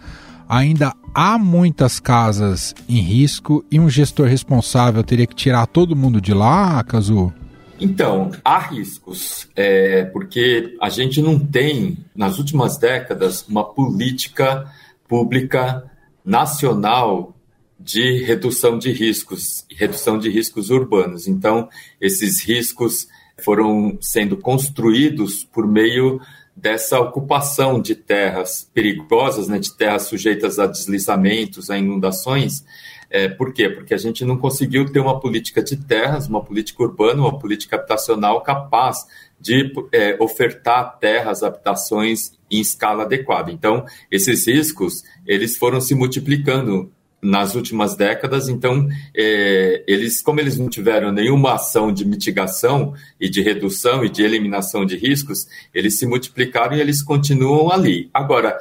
ainda 0.48 0.92
há 1.14 1.38
muitas 1.38 2.00
casas 2.00 2.74
em 2.88 3.00
risco 3.00 3.66
e 3.72 3.80
um 3.80 3.90
gestor 3.90 4.28
responsável 4.28 5.04
teria 5.04 5.28
que 5.28 5.36
tirar 5.36 5.68
todo 5.68 5.96
mundo 5.96 6.20
de 6.22 6.34
lá, 6.34 6.84
Cazu? 6.84 7.34
Então, 7.80 8.32
há 8.44 8.60
riscos, 8.60 9.48
é, 9.56 10.04
porque 10.06 10.76
a 10.82 10.90
gente 10.90 11.22
não 11.22 11.40
tem, 11.40 11.98
nas 12.14 12.38
últimas 12.38 12.78
décadas, 12.78 13.48
uma 13.48 13.64
política 13.64 14.70
pública 15.08 15.90
nacional 16.26 17.36
de 17.80 18.22
redução 18.24 18.78
de 18.78 18.92
riscos, 18.92 19.66
redução 19.72 20.20
de 20.20 20.30
riscos 20.30 20.70
urbanos. 20.70 21.28
Então, 21.28 21.70
esses 22.02 22.44
riscos 22.44 23.08
foram 23.44 23.98
sendo 24.02 24.36
construídos 24.36 25.46
por 25.46 25.66
meio 25.66 26.20
dessa 26.62 27.00
ocupação 27.00 27.82
de 27.82 27.96
terras 27.96 28.70
perigosas, 28.74 29.48
né, 29.48 29.60
de 29.60 29.76
terras 29.76 30.04
sujeitas 30.04 30.60
a 30.60 30.66
deslizamentos, 30.66 31.70
a 31.70 31.78
inundações. 31.78 32.66
É, 33.10 33.28
por 33.28 33.54
quê? 33.54 33.70
Porque 33.70 33.94
a 33.94 33.98
gente 33.98 34.24
não 34.24 34.38
conseguiu 34.38 34.86
ter 34.92 35.00
uma 35.00 35.20
política 35.20 35.64
de 35.64 35.78
terras, 35.78 36.28
uma 36.28 36.44
política 36.44 36.84
urbana, 36.84 37.22
uma 37.22 37.40
política 37.40 37.76
habitacional 37.76 38.42
capaz 38.42 39.08
de 39.40 39.72
é, 39.92 40.18
ofertar 40.20 41.00
terras, 41.00 41.42
habitações 41.42 42.34
em 42.52 42.60
escala 42.60 43.04
adequada. 43.04 43.52
Então, 43.52 43.86
esses 44.12 44.46
riscos, 44.46 45.04
eles 45.26 45.58
foram 45.58 45.80
se 45.80 45.96
multiplicando 45.96 46.92
nas 47.22 47.56
últimas 47.56 47.96
décadas, 47.96 48.48
então 48.48 48.88
é, 49.16 49.84
eles, 49.88 50.22
como 50.22 50.40
eles 50.40 50.58
não 50.58 50.70
tiveram 50.70 51.12
nenhuma 51.12 51.56
ação 51.56 51.92
de 51.92 52.06
mitigação 52.06 52.94
e 53.20 53.30
de 53.30 53.42
redução 53.42 54.06
e 54.06 54.10
de 54.10 54.24
eliminação 54.24 54.86
de 54.86 54.96
riscos, 54.96 55.48
eles 55.74 56.00
se 56.00 56.06
multiplicaram 56.06 56.78
e 56.78 56.82
eles 56.82 57.02
continuam 57.02 57.72
ali. 57.72 58.10
Agora, 58.14 58.58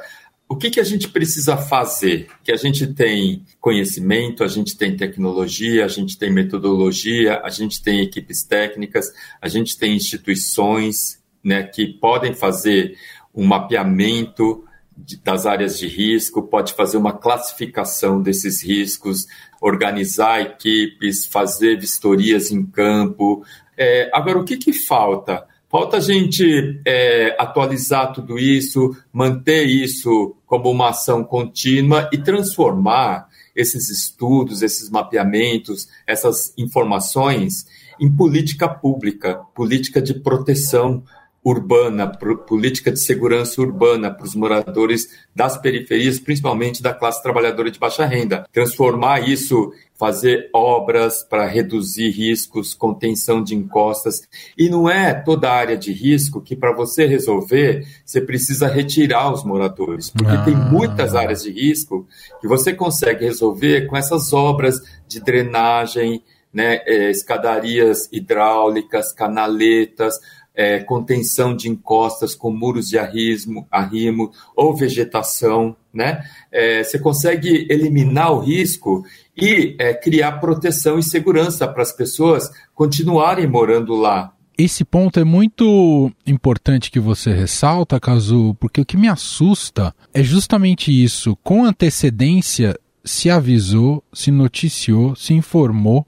o 0.47 0.55
que, 0.55 0.71
que 0.71 0.79
a 0.79 0.83
gente 0.83 1.07
precisa 1.07 1.55
fazer? 1.55 2.27
Que 2.43 2.51
a 2.51 2.55
gente 2.55 2.87
tem 2.87 3.45
conhecimento, 3.61 4.43
a 4.43 4.47
gente 4.47 4.75
tem 4.75 4.97
tecnologia, 4.97 5.85
a 5.85 5.87
gente 5.87 6.17
tem 6.17 6.31
metodologia, 6.31 7.39
a 7.43 7.49
gente 7.49 7.81
tem 7.81 8.01
equipes 8.01 8.43
técnicas, 8.43 9.13
a 9.39 9.47
gente 9.47 9.77
tem 9.77 9.95
instituições 9.95 11.19
né, 11.43 11.61
que 11.63 11.87
podem 11.87 12.33
fazer 12.33 12.97
um 13.33 13.45
mapeamento 13.45 14.65
das 15.23 15.45
áreas 15.45 15.77
de 15.77 15.87
risco, 15.87 16.43
pode 16.43 16.73
fazer 16.73 16.97
uma 16.97 17.13
classificação 17.13 18.21
desses 18.21 18.63
riscos, 18.63 19.25
organizar 19.61 20.41
equipes, 20.41 21.25
fazer 21.25 21.79
vistorias 21.79 22.51
em 22.51 22.65
campo. 22.65 23.43
É, 23.77 24.09
agora, 24.13 24.39
o 24.39 24.43
que, 24.43 24.57
que 24.57 24.73
falta? 24.73 25.45
Falta 25.69 25.97
a 25.97 25.99
gente 25.99 26.81
é, 26.85 27.35
atualizar 27.39 28.11
tudo 28.11 28.39
isso, 28.39 28.95
manter 29.13 29.65
isso 29.65 30.35
como 30.45 30.71
uma 30.71 30.89
ação 30.89 31.23
contínua 31.23 32.09
e 32.11 32.17
transformar 32.17 33.27
esses 33.55 33.89
estudos, 33.89 34.61
esses 34.61 34.89
mapeamentos, 34.89 35.87
essas 36.07 36.53
informações 36.57 37.67
em 37.99 38.09
política 38.09 38.67
pública, 38.67 39.41
política 39.53 40.01
de 40.01 40.13
proteção 40.13 41.03
urbana, 41.43 42.07
política 42.07 42.91
de 42.91 42.99
segurança 42.99 43.61
urbana 43.61 44.11
para 44.11 44.25
os 44.25 44.35
moradores 44.35 45.07
das 45.33 45.57
periferias, 45.57 46.19
principalmente 46.19 46.83
da 46.83 46.93
classe 46.93 47.23
trabalhadora 47.23 47.71
de 47.71 47.79
baixa 47.79 48.05
renda. 48.05 48.45
Transformar 48.51 49.27
isso, 49.27 49.71
fazer 49.97 50.49
obras 50.53 51.23
para 51.23 51.45
reduzir 51.45 52.09
riscos, 52.09 52.73
contenção 52.73 53.41
de 53.41 53.55
encostas. 53.55 54.21
E 54.57 54.69
não 54.69 54.89
é 54.89 55.13
toda 55.13 55.51
área 55.51 55.77
de 55.77 55.93
risco 55.93 56.41
que, 56.41 56.55
para 56.55 56.73
você 56.73 57.05
resolver, 57.05 57.87
você 58.05 58.19
precisa 58.19 58.67
retirar 58.67 59.31
os 59.31 59.43
moradores, 59.43 60.09
porque 60.09 60.33
ah. 60.33 60.43
tem 60.43 60.55
muitas 60.55 61.15
áreas 61.15 61.43
de 61.43 61.51
risco 61.51 62.05
que 62.41 62.47
você 62.47 62.73
consegue 62.73 63.25
resolver 63.25 63.87
com 63.87 63.95
essas 63.95 64.33
obras 64.33 64.75
de 65.07 65.21
drenagem, 65.21 66.21
né, 66.51 66.81
é, 66.85 67.11
escadarias 67.11 68.09
hidráulicas, 68.11 69.13
canaletas 69.13 70.19
é, 70.59 70.79
contenção 70.79 71.55
de 71.55 71.69
encostas 71.69 72.35
com 72.35 72.51
muros 72.51 72.89
de 72.89 72.97
arrismo, 72.97 73.65
arrimo 73.71 74.29
ou 74.53 74.75
vegetação, 74.75 75.73
né? 75.93 76.21
É, 76.51 76.83
você 76.83 76.99
consegue 76.99 77.65
eliminar 77.69 78.33
o 78.33 78.39
risco 78.39 79.05
e 79.37 79.77
é, 79.79 79.93
criar 79.93 80.33
proteção 80.33 80.99
e 80.99 81.03
segurança 81.03 81.65
para 81.65 81.81
as 81.81 81.93
pessoas 81.93 82.51
continuarem 82.75 83.47
morando 83.47 83.95
lá. 83.95 84.33
Esse 84.57 84.83
ponto 84.83 85.17
é 85.17 85.23
muito 85.23 86.11
importante 86.27 86.91
que 86.91 86.99
você 86.99 87.31
ressalta, 87.31 87.97
Cazu, 87.97 88.53
porque 88.59 88.81
o 88.81 88.85
que 88.85 88.97
me 88.97 89.07
assusta 89.07 89.95
é 90.13 90.21
justamente 90.21 90.91
isso. 90.91 91.37
Com 91.41 91.63
antecedência, 91.63 92.77
se 93.01 93.29
avisou, 93.29 94.03
se 94.11 94.29
noticiou, 94.29 95.15
se 95.15 95.33
informou 95.33 96.05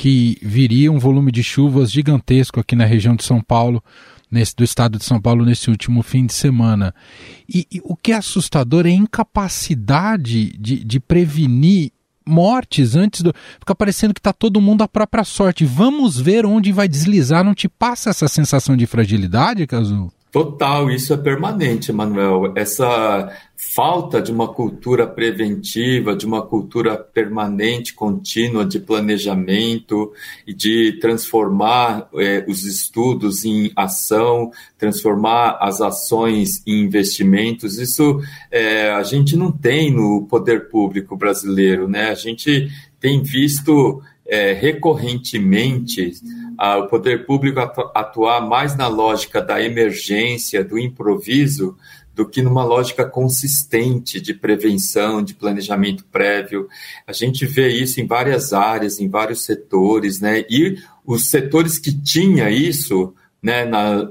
que 0.00 0.38
viria 0.40 0.90
um 0.90 0.98
volume 0.98 1.30
de 1.30 1.42
chuvas 1.42 1.92
gigantesco 1.92 2.58
aqui 2.58 2.74
na 2.74 2.86
região 2.86 3.14
de 3.14 3.22
São 3.22 3.38
Paulo, 3.38 3.84
nesse, 4.30 4.56
do 4.56 4.64
estado 4.64 4.96
de 4.96 5.04
São 5.04 5.20
Paulo, 5.20 5.44
nesse 5.44 5.68
último 5.68 6.02
fim 6.02 6.24
de 6.24 6.32
semana. 6.32 6.94
E, 7.46 7.66
e 7.70 7.82
o 7.84 7.94
que 7.94 8.12
é 8.12 8.14
assustador 8.14 8.86
é 8.86 8.88
a 8.88 8.94
incapacidade 8.94 10.56
de, 10.58 10.82
de 10.82 10.98
prevenir 10.98 11.92
mortes 12.24 12.96
antes 12.96 13.20
do. 13.20 13.34
Fica 13.58 13.74
parecendo 13.74 14.14
que 14.14 14.20
está 14.20 14.32
todo 14.32 14.58
mundo 14.58 14.80
à 14.80 14.88
própria 14.88 15.22
sorte. 15.22 15.66
Vamos 15.66 16.18
ver 16.18 16.46
onde 16.46 16.72
vai 16.72 16.88
deslizar. 16.88 17.44
Não 17.44 17.54
te 17.54 17.68
passa 17.68 18.08
essa 18.08 18.26
sensação 18.26 18.74
de 18.78 18.86
fragilidade, 18.86 19.66
Cazu? 19.66 20.10
Total, 20.30 20.88
isso 20.88 21.12
é 21.12 21.16
permanente, 21.16 21.92
Manuel. 21.92 22.52
Essa 22.54 23.36
falta 23.56 24.22
de 24.22 24.30
uma 24.30 24.46
cultura 24.46 25.04
preventiva, 25.04 26.14
de 26.14 26.24
uma 26.24 26.40
cultura 26.40 26.96
permanente, 26.96 27.92
contínua 27.92 28.64
de 28.64 28.78
planejamento 28.78 30.12
e 30.46 30.54
de 30.54 30.98
transformar 31.00 32.08
é, 32.14 32.44
os 32.48 32.64
estudos 32.64 33.44
em 33.44 33.72
ação, 33.74 34.52
transformar 34.78 35.58
as 35.60 35.80
ações 35.80 36.62
em 36.64 36.80
investimentos, 36.84 37.76
isso 37.78 38.20
é, 38.52 38.92
a 38.92 39.02
gente 39.02 39.36
não 39.36 39.50
tem 39.50 39.90
no 39.92 40.26
poder 40.30 40.68
público 40.68 41.16
brasileiro, 41.16 41.88
né? 41.88 42.08
A 42.08 42.14
gente 42.14 42.70
tem 43.00 43.20
visto 43.20 44.00
é, 44.30 44.52
recorrentemente 44.52 46.12
o 46.78 46.86
poder 46.86 47.26
público 47.26 47.58
atuar 47.94 48.40
mais 48.40 48.76
na 48.76 48.86
lógica 48.86 49.42
da 49.42 49.60
emergência, 49.60 50.62
do 50.62 50.78
improviso, 50.78 51.76
do 52.14 52.28
que 52.28 52.42
numa 52.42 52.62
lógica 52.62 53.04
consistente 53.04 54.20
de 54.20 54.34
prevenção, 54.34 55.22
de 55.22 55.34
planejamento 55.34 56.04
prévio. 56.12 56.68
A 57.06 57.12
gente 57.12 57.44
vê 57.44 57.68
isso 57.70 58.00
em 58.00 58.06
várias 58.06 58.52
áreas, 58.52 59.00
em 59.00 59.08
vários 59.08 59.42
setores, 59.42 60.20
né? 60.20 60.44
E 60.48 60.76
os 61.04 61.28
setores 61.28 61.78
que 61.78 61.92
tinha 61.92 62.50
isso, 62.50 63.14
né, 63.42 63.64
na, 63.64 64.06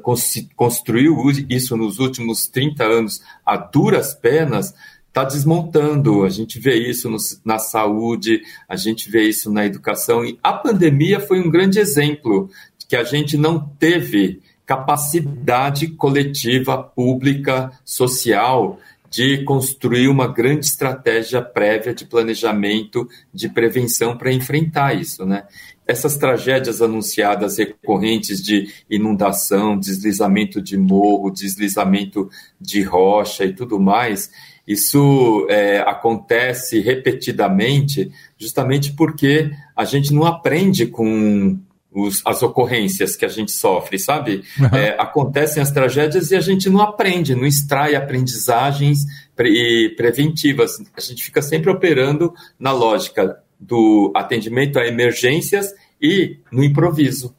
construiu 0.56 1.16
isso 1.48 1.78
nos 1.78 2.00
últimos 2.00 2.48
30 2.48 2.84
anos 2.84 3.22
a 3.46 3.56
duras 3.56 4.16
penas, 4.16 4.74
está 5.10 5.24
desmontando. 5.24 6.24
A 6.24 6.30
gente 6.30 6.60
vê 6.60 6.76
isso 6.76 7.10
no, 7.10 7.18
na 7.44 7.60
saúde, 7.60 8.42
a 8.68 8.76
gente 8.76 9.10
vê 9.12 9.28
isso 9.28 9.52
na 9.52 9.66
educação. 9.66 10.24
E 10.24 10.40
a 10.42 10.54
pandemia 10.54 11.20
foi 11.20 11.40
um 11.40 11.50
grande 11.50 11.80
exemplo 11.80 12.50
de 12.78 12.88
que 12.88 12.96
a 12.96 13.04
gente 13.04 13.36
não 13.38 13.60
teve 13.60 14.42
capacidade 14.66 15.88
coletiva, 15.88 16.78
pública, 16.82 17.72
social, 17.84 18.80
de 19.10 19.44
construir 19.44 20.08
uma 20.08 20.28
grande 20.28 20.68
estratégia 20.68 21.42
prévia 21.42 21.94
de 21.94 22.06
planejamento, 22.06 23.10
de 23.34 23.50
prevenção 23.50 24.16
para 24.16 24.32
enfrentar 24.32 24.94
isso, 24.94 25.26
né? 25.26 25.46
Essas 25.90 26.18
tragédias 26.18 26.84
anunciadas 26.84 27.58
recorrentes 27.58 28.44
de 28.44 28.72
inundação, 28.88 29.76
deslizamento 29.76 30.62
de 30.62 30.78
morro, 30.78 31.32
deslizamento 31.32 32.30
de 32.62 32.84
rocha 32.84 33.44
e 33.44 33.54
tudo 33.54 33.80
mais, 33.80 34.30
isso 34.68 35.48
é, 35.50 35.80
acontece 35.80 36.80
repetidamente 36.80 38.12
justamente 38.38 38.94
porque 38.94 39.50
a 39.76 39.84
gente 39.84 40.14
não 40.14 40.26
aprende 40.26 40.86
com 40.86 41.58
os, 41.92 42.22
as 42.24 42.44
ocorrências 42.44 43.16
que 43.16 43.26
a 43.26 43.30
gente 43.30 43.52
sofre, 43.52 43.98
sabe? 43.98 44.44
Uhum. 44.60 44.78
É, 44.78 44.90
acontecem 45.00 45.60
as 45.60 45.72
tragédias 45.72 46.30
e 46.30 46.36
a 46.36 46.40
gente 46.40 46.70
não 46.70 46.82
aprende, 46.82 47.34
não 47.34 47.48
extrai 47.48 47.96
aprendizagens 47.96 49.06
pre 49.36 49.96
preventivas. 49.98 50.78
A 50.96 51.02
gente 51.02 51.24
fica 51.24 51.42
sempre 51.42 51.72
operando 51.72 52.32
na 52.60 52.72
lógica 52.72 53.42
do 53.60 54.12
atendimento 54.16 54.80
a 54.80 54.88
emergências 54.88 55.74
e 56.02 56.38
no 56.52 56.64
improviso. 56.64 57.36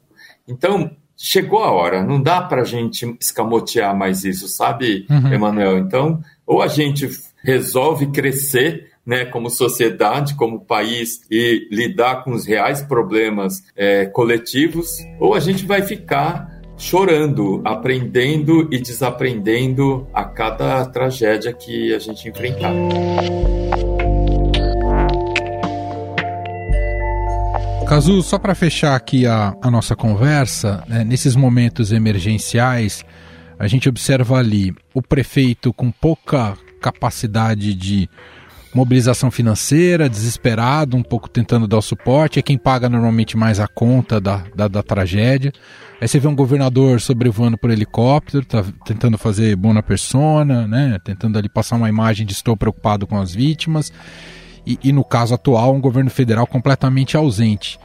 Então, 0.47 0.91
chegou 1.17 1.63
a 1.63 1.71
hora, 1.71 2.03
não 2.03 2.21
dá 2.21 2.41
para 2.41 2.61
a 2.61 2.65
gente 2.65 3.15
escamotear 3.19 3.95
mais 3.95 4.23
isso, 4.23 4.47
sabe, 4.47 5.05
uhum. 5.09 5.33
Emanuel? 5.33 5.77
Então, 5.77 6.21
ou 6.45 6.61
a 6.61 6.67
gente 6.67 7.09
resolve 7.43 8.07
crescer 8.07 8.91
né, 9.05 9.25
como 9.25 9.49
sociedade, 9.49 10.35
como 10.35 10.65
país 10.65 11.21
e 11.29 11.67
lidar 11.71 12.23
com 12.23 12.31
os 12.31 12.45
reais 12.45 12.81
problemas 12.81 13.63
é, 13.75 14.05
coletivos, 14.05 14.89
ou 15.19 15.33
a 15.33 15.39
gente 15.39 15.65
vai 15.65 15.81
ficar 15.81 16.61
chorando, 16.77 17.61
aprendendo 17.63 18.67
e 18.71 18.79
desaprendendo 18.79 20.07
a 20.13 20.23
cada 20.25 20.85
tragédia 20.85 21.53
que 21.53 21.93
a 21.93 21.99
gente 21.99 22.27
enfrentar. 22.27 22.73
Cazu, 27.91 28.23
só 28.23 28.39
para 28.39 28.55
fechar 28.55 28.95
aqui 28.95 29.27
a, 29.27 29.53
a 29.61 29.69
nossa 29.69 29.97
conversa, 29.97 30.81
né, 30.87 31.03
nesses 31.03 31.35
momentos 31.35 31.91
emergenciais, 31.91 33.03
a 33.59 33.67
gente 33.67 33.89
observa 33.89 34.37
ali 34.37 34.73
o 34.93 35.01
prefeito 35.01 35.73
com 35.73 35.91
pouca 35.91 36.57
capacidade 36.79 37.73
de 37.73 38.09
mobilização 38.73 39.29
financeira, 39.29 40.07
desesperado, 40.07 40.95
um 40.95 41.03
pouco 41.03 41.29
tentando 41.29 41.67
dar 41.67 41.79
o 41.79 41.81
suporte, 41.81 42.39
é 42.39 42.41
quem 42.41 42.57
paga 42.57 42.87
normalmente 42.87 43.35
mais 43.35 43.59
a 43.59 43.67
conta 43.67 44.21
da, 44.21 44.45
da, 44.55 44.69
da 44.69 44.81
tragédia. 44.81 45.51
Aí 45.99 46.07
você 46.07 46.17
vê 46.17 46.29
um 46.29 46.35
governador 46.35 47.01
sobrevoando 47.01 47.57
por 47.57 47.71
helicóptero, 47.71 48.45
tá 48.45 48.63
tentando 48.85 49.17
fazer 49.17 49.53
bona 49.57 49.83
persona, 49.83 50.65
né? 50.65 50.97
Tentando 51.03 51.37
ali 51.37 51.49
passar 51.49 51.75
uma 51.75 51.89
imagem 51.89 52.25
de 52.25 52.31
estou 52.31 52.55
preocupado 52.55 53.05
com 53.05 53.19
as 53.19 53.35
vítimas. 53.35 53.91
E, 54.65 54.77
e 54.83 54.91
no 54.91 55.03
caso 55.03 55.33
atual, 55.33 55.73
um 55.73 55.81
governo 55.81 56.09
federal 56.09 56.45
completamente 56.45 57.17
ausente. 57.17 57.79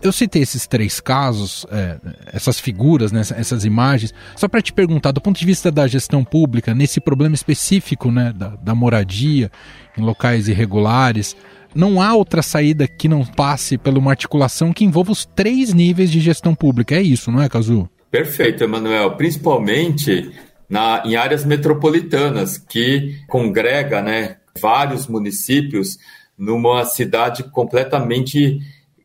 Eu 0.00 0.12
citei 0.12 0.40
esses 0.40 0.66
três 0.66 0.98
casos, 0.98 1.66
é, 1.70 1.98
essas 2.32 2.58
figuras, 2.58 3.12
né, 3.12 3.20
essas 3.20 3.66
imagens, 3.66 4.14
só 4.34 4.48
para 4.48 4.62
te 4.62 4.72
perguntar, 4.72 5.12
do 5.12 5.20
ponto 5.20 5.38
de 5.38 5.44
vista 5.44 5.70
da 5.70 5.86
gestão 5.86 6.24
pública, 6.24 6.74
nesse 6.74 7.02
problema 7.02 7.34
específico 7.34 8.10
né, 8.10 8.32
da, 8.34 8.48
da 8.56 8.74
moradia 8.74 9.50
em 9.98 10.00
locais 10.00 10.48
irregulares, 10.48 11.36
não 11.74 12.00
há 12.00 12.14
outra 12.14 12.40
saída 12.40 12.88
que 12.88 13.08
não 13.08 13.26
passe 13.26 13.76
por 13.76 13.92
uma 13.98 14.12
articulação 14.12 14.72
que 14.72 14.86
envolva 14.86 15.12
os 15.12 15.26
três 15.26 15.74
níveis 15.74 16.10
de 16.10 16.18
gestão 16.18 16.54
pública. 16.54 16.94
É 16.94 17.02
isso, 17.02 17.30
não 17.30 17.42
é, 17.42 17.48
Cazu? 17.48 17.86
Perfeito, 18.10 18.64
Emanuel. 18.64 19.16
Principalmente 19.16 20.30
na, 20.68 21.02
em 21.04 21.16
áreas 21.16 21.44
metropolitanas, 21.44 22.56
que 22.56 23.18
congrega 23.28 24.00
né, 24.00 24.36
vários 24.60 25.06
municípios 25.06 25.98
numa 26.36 26.84
cidade 26.84 27.44
completamente 27.44 28.60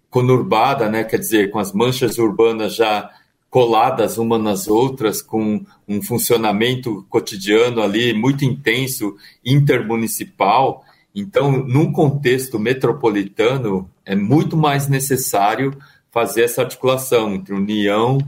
conurbada, 0.10 0.90
né? 0.90 1.04
quer 1.04 1.18
dizer, 1.18 1.52
com 1.52 1.60
as 1.60 1.72
manchas 1.72 2.18
urbanas 2.18 2.76
já 2.76 3.10
coladas 3.50 4.18
umas 4.18 4.42
nas 4.42 4.68
outras, 4.68 5.22
com 5.22 5.64
um 5.88 6.02
funcionamento 6.02 7.06
cotidiano 7.10 7.82
ali 7.82 8.14
muito 8.14 8.46
intenso, 8.46 9.16
intermunicipal. 9.44 10.84
Então, 11.16 11.52
num 11.52 11.92
contexto 11.92 12.60
metropolitano, 12.60 13.90
é 14.06 14.16
muito 14.16 14.56
mais 14.56 14.88
necessário 14.88 15.76
fazer 16.12 16.44
essa 16.44 16.62
articulação 16.62 17.34
entre 17.34 17.54
União, 17.54 18.20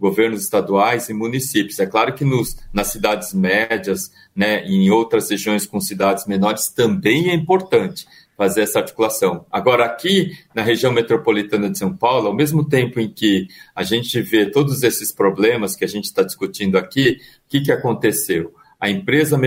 governos 0.00 0.42
estaduais 0.42 1.08
e 1.10 1.14
municípios. 1.14 1.78
É 1.78 1.86
claro 1.86 2.14
que 2.14 2.24
nos, 2.24 2.56
nas 2.72 2.88
cidades 2.88 3.34
médias, 3.34 4.10
né, 4.34 4.64
em 4.64 4.90
outras 4.90 5.30
regiões 5.30 5.66
com 5.66 5.78
cidades 5.78 6.26
menores, 6.26 6.70
também 6.70 7.30
é 7.30 7.34
importante 7.34 8.06
fazer 8.36 8.62
essa 8.62 8.78
articulação. 8.78 9.44
Agora, 9.52 9.84
aqui 9.84 10.32
na 10.54 10.62
região 10.62 10.90
metropolitana 10.90 11.68
de 11.68 11.76
São 11.76 11.94
Paulo, 11.94 12.28
ao 12.28 12.34
mesmo 12.34 12.66
tempo 12.66 12.98
em 12.98 13.12
que 13.12 13.46
a 13.76 13.82
gente 13.82 14.18
vê 14.22 14.50
todos 14.50 14.82
esses 14.82 15.12
problemas 15.12 15.76
que 15.76 15.84
a 15.84 15.88
gente 15.88 16.06
está 16.06 16.22
discutindo 16.22 16.78
aqui, 16.78 17.18
o 17.46 17.50
que, 17.50 17.60
que 17.60 17.70
aconteceu? 17.70 18.54
A 18.80 18.88
empresa 18.88 19.38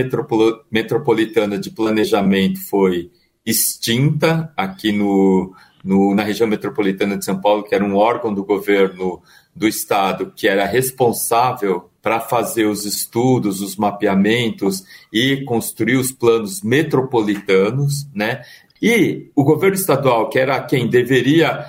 metropolitana 0.70 1.58
de 1.58 1.70
planejamento 1.70 2.60
foi 2.68 3.10
extinta 3.44 4.52
aqui 4.56 4.92
no, 4.92 5.52
no, 5.84 6.14
na 6.14 6.22
região 6.22 6.48
metropolitana 6.48 7.18
de 7.18 7.24
São 7.24 7.40
Paulo, 7.40 7.64
que 7.64 7.74
era 7.74 7.84
um 7.84 7.96
órgão 7.96 8.32
do 8.32 8.44
governo 8.44 9.20
do 9.54 9.68
estado 9.68 10.32
que 10.34 10.48
era 10.48 10.66
responsável 10.66 11.90
para 12.02 12.20
fazer 12.20 12.66
os 12.66 12.84
estudos, 12.84 13.60
os 13.60 13.76
mapeamentos 13.76 14.84
e 15.12 15.42
construir 15.44 15.96
os 15.96 16.12
planos 16.12 16.62
metropolitanos, 16.62 18.06
né? 18.14 18.42
E 18.82 19.30
o 19.34 19.42
governo 19.42 19.76
estadual, 19.76 20.28
que 20.28 20.38
era 20.38 20.60
quem 20.60 20.86
deveria 20.88 21.64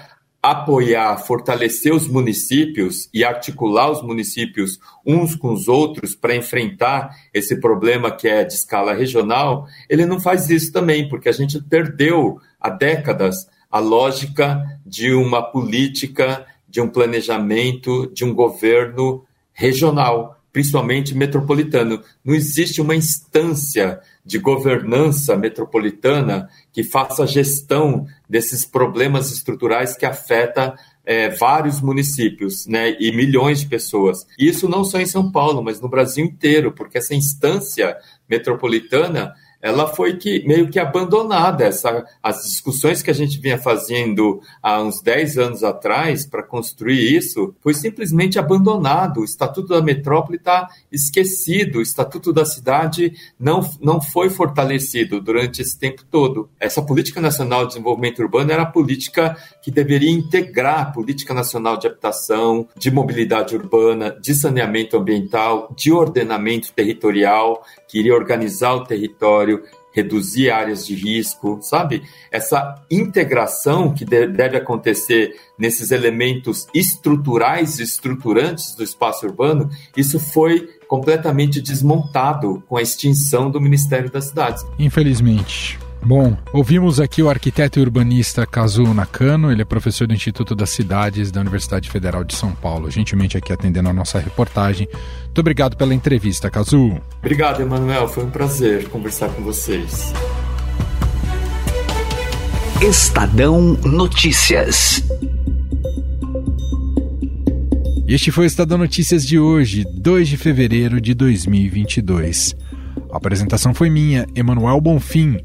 apoiar, 0.45 1.17
fortalecer 1.17 1.91
os 1.91 2.07
municípios 2.07 3.09
e 3.11 3.23
articular 3.23 3.89
os 3.89 4.03
municípios 4.03 4.77
uns 5.03 5.35
com 5.35 5.51
os 5.51 5.67
outros 5.67 6.13
para 6.15 6.35
enfrentar 6.35 7.09
esse 7.33 7.59
problema 7.59 8.11
que 8.11 8.27
é 8.27 8.43
de 8.43 8.53
escala 8.53 8.93
regional, 8.93 9.65
ele 9.89 10.05
não 10.05 10.19
faz 10.19 10.49
isso 10.49 10.71
também, 10.71 11.09
porque 11.09 11.29
a 11.29 11.31
gente 11.31 11.59
perdeu 11.63 12.39
há 12.59 12.69
décadas 12.69 13.47
a 13.71 13.79
lógica 13.79 14.63
de 14.85 15.13
uma 15.13 15.41
política, 15.41 16.45
de 16.75 16.81
um 16.81 16.89
planejamento, 16.89 18.11
de 18.13 18.25
um 18.25 18.33
governo 18.33 19.23
regional, 19.53 20.41
principalmente 20.51 21.15
metropolitano. 21.15 22.03
Não 22.21 22.35
existe 22.35 22.81
uma 22.81 22.93
instância 22.93 24.01
de 24.25 24.37
governança 24.37 25.37
metropolitana 25.37 26.49
que 26.73 26.83
faça 26.83 27.25
gestão 27.25 28.05
desses 28.27 28.65
problemas 28.65 29.31
estruturais 29.31 29.95
que 29.95 30.05
afetam 30.05 30.73
é, 31.05 31.29
vários 31.29 31.79
municípios 31.79 32.67
né, 32.67 32.97
e 32.99 33.09
milhões 33.15 33.61
de 33.61 33.67
pessoas. 33.67 34.27
Isso 34.37 34.67
não 34.67 34.83
só 34.83 34.99
em 34.99 35.05
São 35.05 35.31
Paulo, 35.31 35.63
mas 35.63 35.79
no 35.79 35.87
Brasil 35.87 36.25
inteiro, 36.25 36.73
porque 36.73 36.97
essa 36.97 37.15
instância 37.15 37.95
metropolitana 38.29 39.33
ela 39.65 39.87
foi 39.87 40.15
que 40.15 40.45
meio 40.45 40.69
que 40.69 40.77
abandonada. 40.77 41.63
Essa, 41.63 42.05
as 42.21 42.43
discussões 42.43 43.01
que 43.01 43.09
a 43.09 43.13
gente 43.15 43.39
vinha 43.39 43.57
fazendo 43.57 44.39
há 44.61 44.79
uns 44.79 45.01
10 45.01 45.39
anos 45.39 45.63
atrás 45.63 46.23
para 46.23 46.43
construir 46.43 47.17
isso 47.17 47.55
foi 47.61 47.73
simplesmente 47.73 48.37
abandonado. 48.37 49.21
O 49.21 49.25
Estatuto 49.25 49.69
da 49.69 49.81
Metrópole 49.81 50.37
está 50.37 50.69
esquecido, 50.91 51.79
o 51.79 51.81
Estatuto 51.81 52.31
da 52.31 52.45
Cidade 52.45 53.13
não, 53.39 53.67
não 53.81 53.99
foi 53.99 54.29
fortalecido 54.29 55.19
durante 55.19 55.63
esse 55.63 55.79
tempo 55.79 56.05
todo. 56.11 56.47
Essa 56.59 56.83
Política 56.83 57.19
Nacional 57.19 57.63
de 57.63 57.69
Desenvolvimento 57.69 58.21
Urbano 58.21 58.51
era 58.51 58.61
a 58.61 58.67
política 58.67 59.35
que 59.63 59.71
deveria 59.71 60.11
integrar 60.11 60.79
a 60.79 60.91
Política 60.91 61.33
Nacional 61.33 61.77
de 61.77 61.87
Habitação, 61.87 62.67
de 62.77 62.91
Mobilidade 62.91 63.55
Urbana, 63.55 64.15
de 64.21 64.35
Saneamento 64.35 64.95
Ambiental, 64.95 65.73
de 65.75 65.91
Ordenamento 65.91 66.71
Territorial, 66.71 67.65
que 67.87 67.97
iria 67.97 68.13
organizar 68.13 68.75
o 68.75 68.83
território, 68.83 69.54
reduzir 69.91 70.49
áreas 70.49 70.85
de 70.85 70.93
risco, 70.93 71.59
sabe? 71.61 72.03
Essa 72.29 72.83
integração 72.91 73.93
que 73.93 74.03
deve 74.03 74.57
acontecer 74.57 75.35
nesses 75.57 75.91
elementos 75.91 76.67
estruturais 76.73 77.79
e 77.79 77.83
estruturantes 77.83 78.75
do 78.75 78.83
espaço 78.83 79.25
urbano, 79.25 79.69
isso 79.95 80.19
foi 80.19 80.67
completamente 80.87 81.61
desmontado 81.61 82.61
com 82.67 82.75
a 82.75 82.81
extinção 82.81 83.49
do 83.49 83.61
Ministério 83.61 84.11
das 84.11 84.25
Cidades. 84.25 84.65
Infelizmente. 84.77 85.79
Bom, 86.07 86.37
ouvimos 86.53 86.99
aqui 86.99 87.23
o 87.23 87.29
arquiteto 87.31 87.79
e 87.79 87.81
urbanista 87.81 88.45
Kazuo 88.45 88.93
Nakano, 88.93 89.51
ele 89.51 89.63
é 89.63 89.65
professor 89.65 90.05
do 90.05 90.13
Instituto 90.13 90.53
das 90.53 90.69
Cidades 90.69 91.31
da 91.31 91.41
Universidade 91.41 91.89
Federal 91.89 92.23
de 92.23 92.35
São 92.35 92.51
Paulo, 92.51 92.91
gentilmente 92.91 93.35
aqui 93.35 93.51
atendendo 93.51 93.89
a 93.89 93.93
nossa 93.93 94.19
reportagem. 94.19 94.87
Muito 95.23 95.39
obrigado 95.39 95.75
pela 95.75 95.95
entrevista, 95.95 96.47
Kazuo. 96.47 97.01
Obrigado, 97.17 97.63
Emanuel, 97.63 98.07
foi 98.07 98.23
um 98.23 98.29
prazer 98.29 98.87
conversar 98.89 99.29
com 99.29 99.41
vocês. 99.41 100.13
Estadão 102.79 103.73
Notícias. 103.83 105.03
Este 108.07 108.31
foi 108.31 108.43
o 108.43 108.47
Estadão 108.47 108.77
Notícias 108.77 109.25
de 109.25 109.39
hoje, 109.39 109.83
2 109.91 110.27
de 110.27 110.37
fevereiro 110.37 111.01
de 111.01 111.15
2022. 111.15 112.55
A 113.11 113.17
apresentação 113.17 113.73
foi 113.73 113.89
minha, 113.89 114.27
Emanuel 114.35 114.79
Bonfim. 114.79 115.39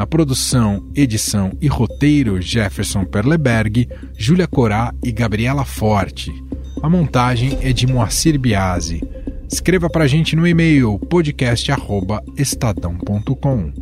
Na 0.00 0.06
produção, 0.06 0.82
edição 0.94 1.52
e 1.60 1.68
roteiro, 1.68 2.40
Jefferson 2.40 3.04
Perleberg, 3.04 3.86
Júlia 4.16 4.46
Corá 4.46 4.94
e 5.04 5.12
Gabriela 5.12 5.62
Forte. 5.62 6.32
A 6.82 6.88
montagem 6.88 7.58
é 7.60 7.70
de 7.70 7.86
Moacir 7.86 8.40
Biasi. 8.40 9.02
Escreva 9.46 9.90
para 9.90 10.04
a 10.04 10.06
gente 10.06 10.34
no 10.34 10.46
e-mail 10.46 10.98
podcast@estadão.com. 11.00 13.72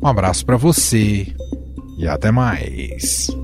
Um 0.00 0.06
abraço 0.06 0.46
para 0.46 0.56
você 0.56 1.34
e 1.98 2.06
até 2.06 2.30
mais. 2.30 3.36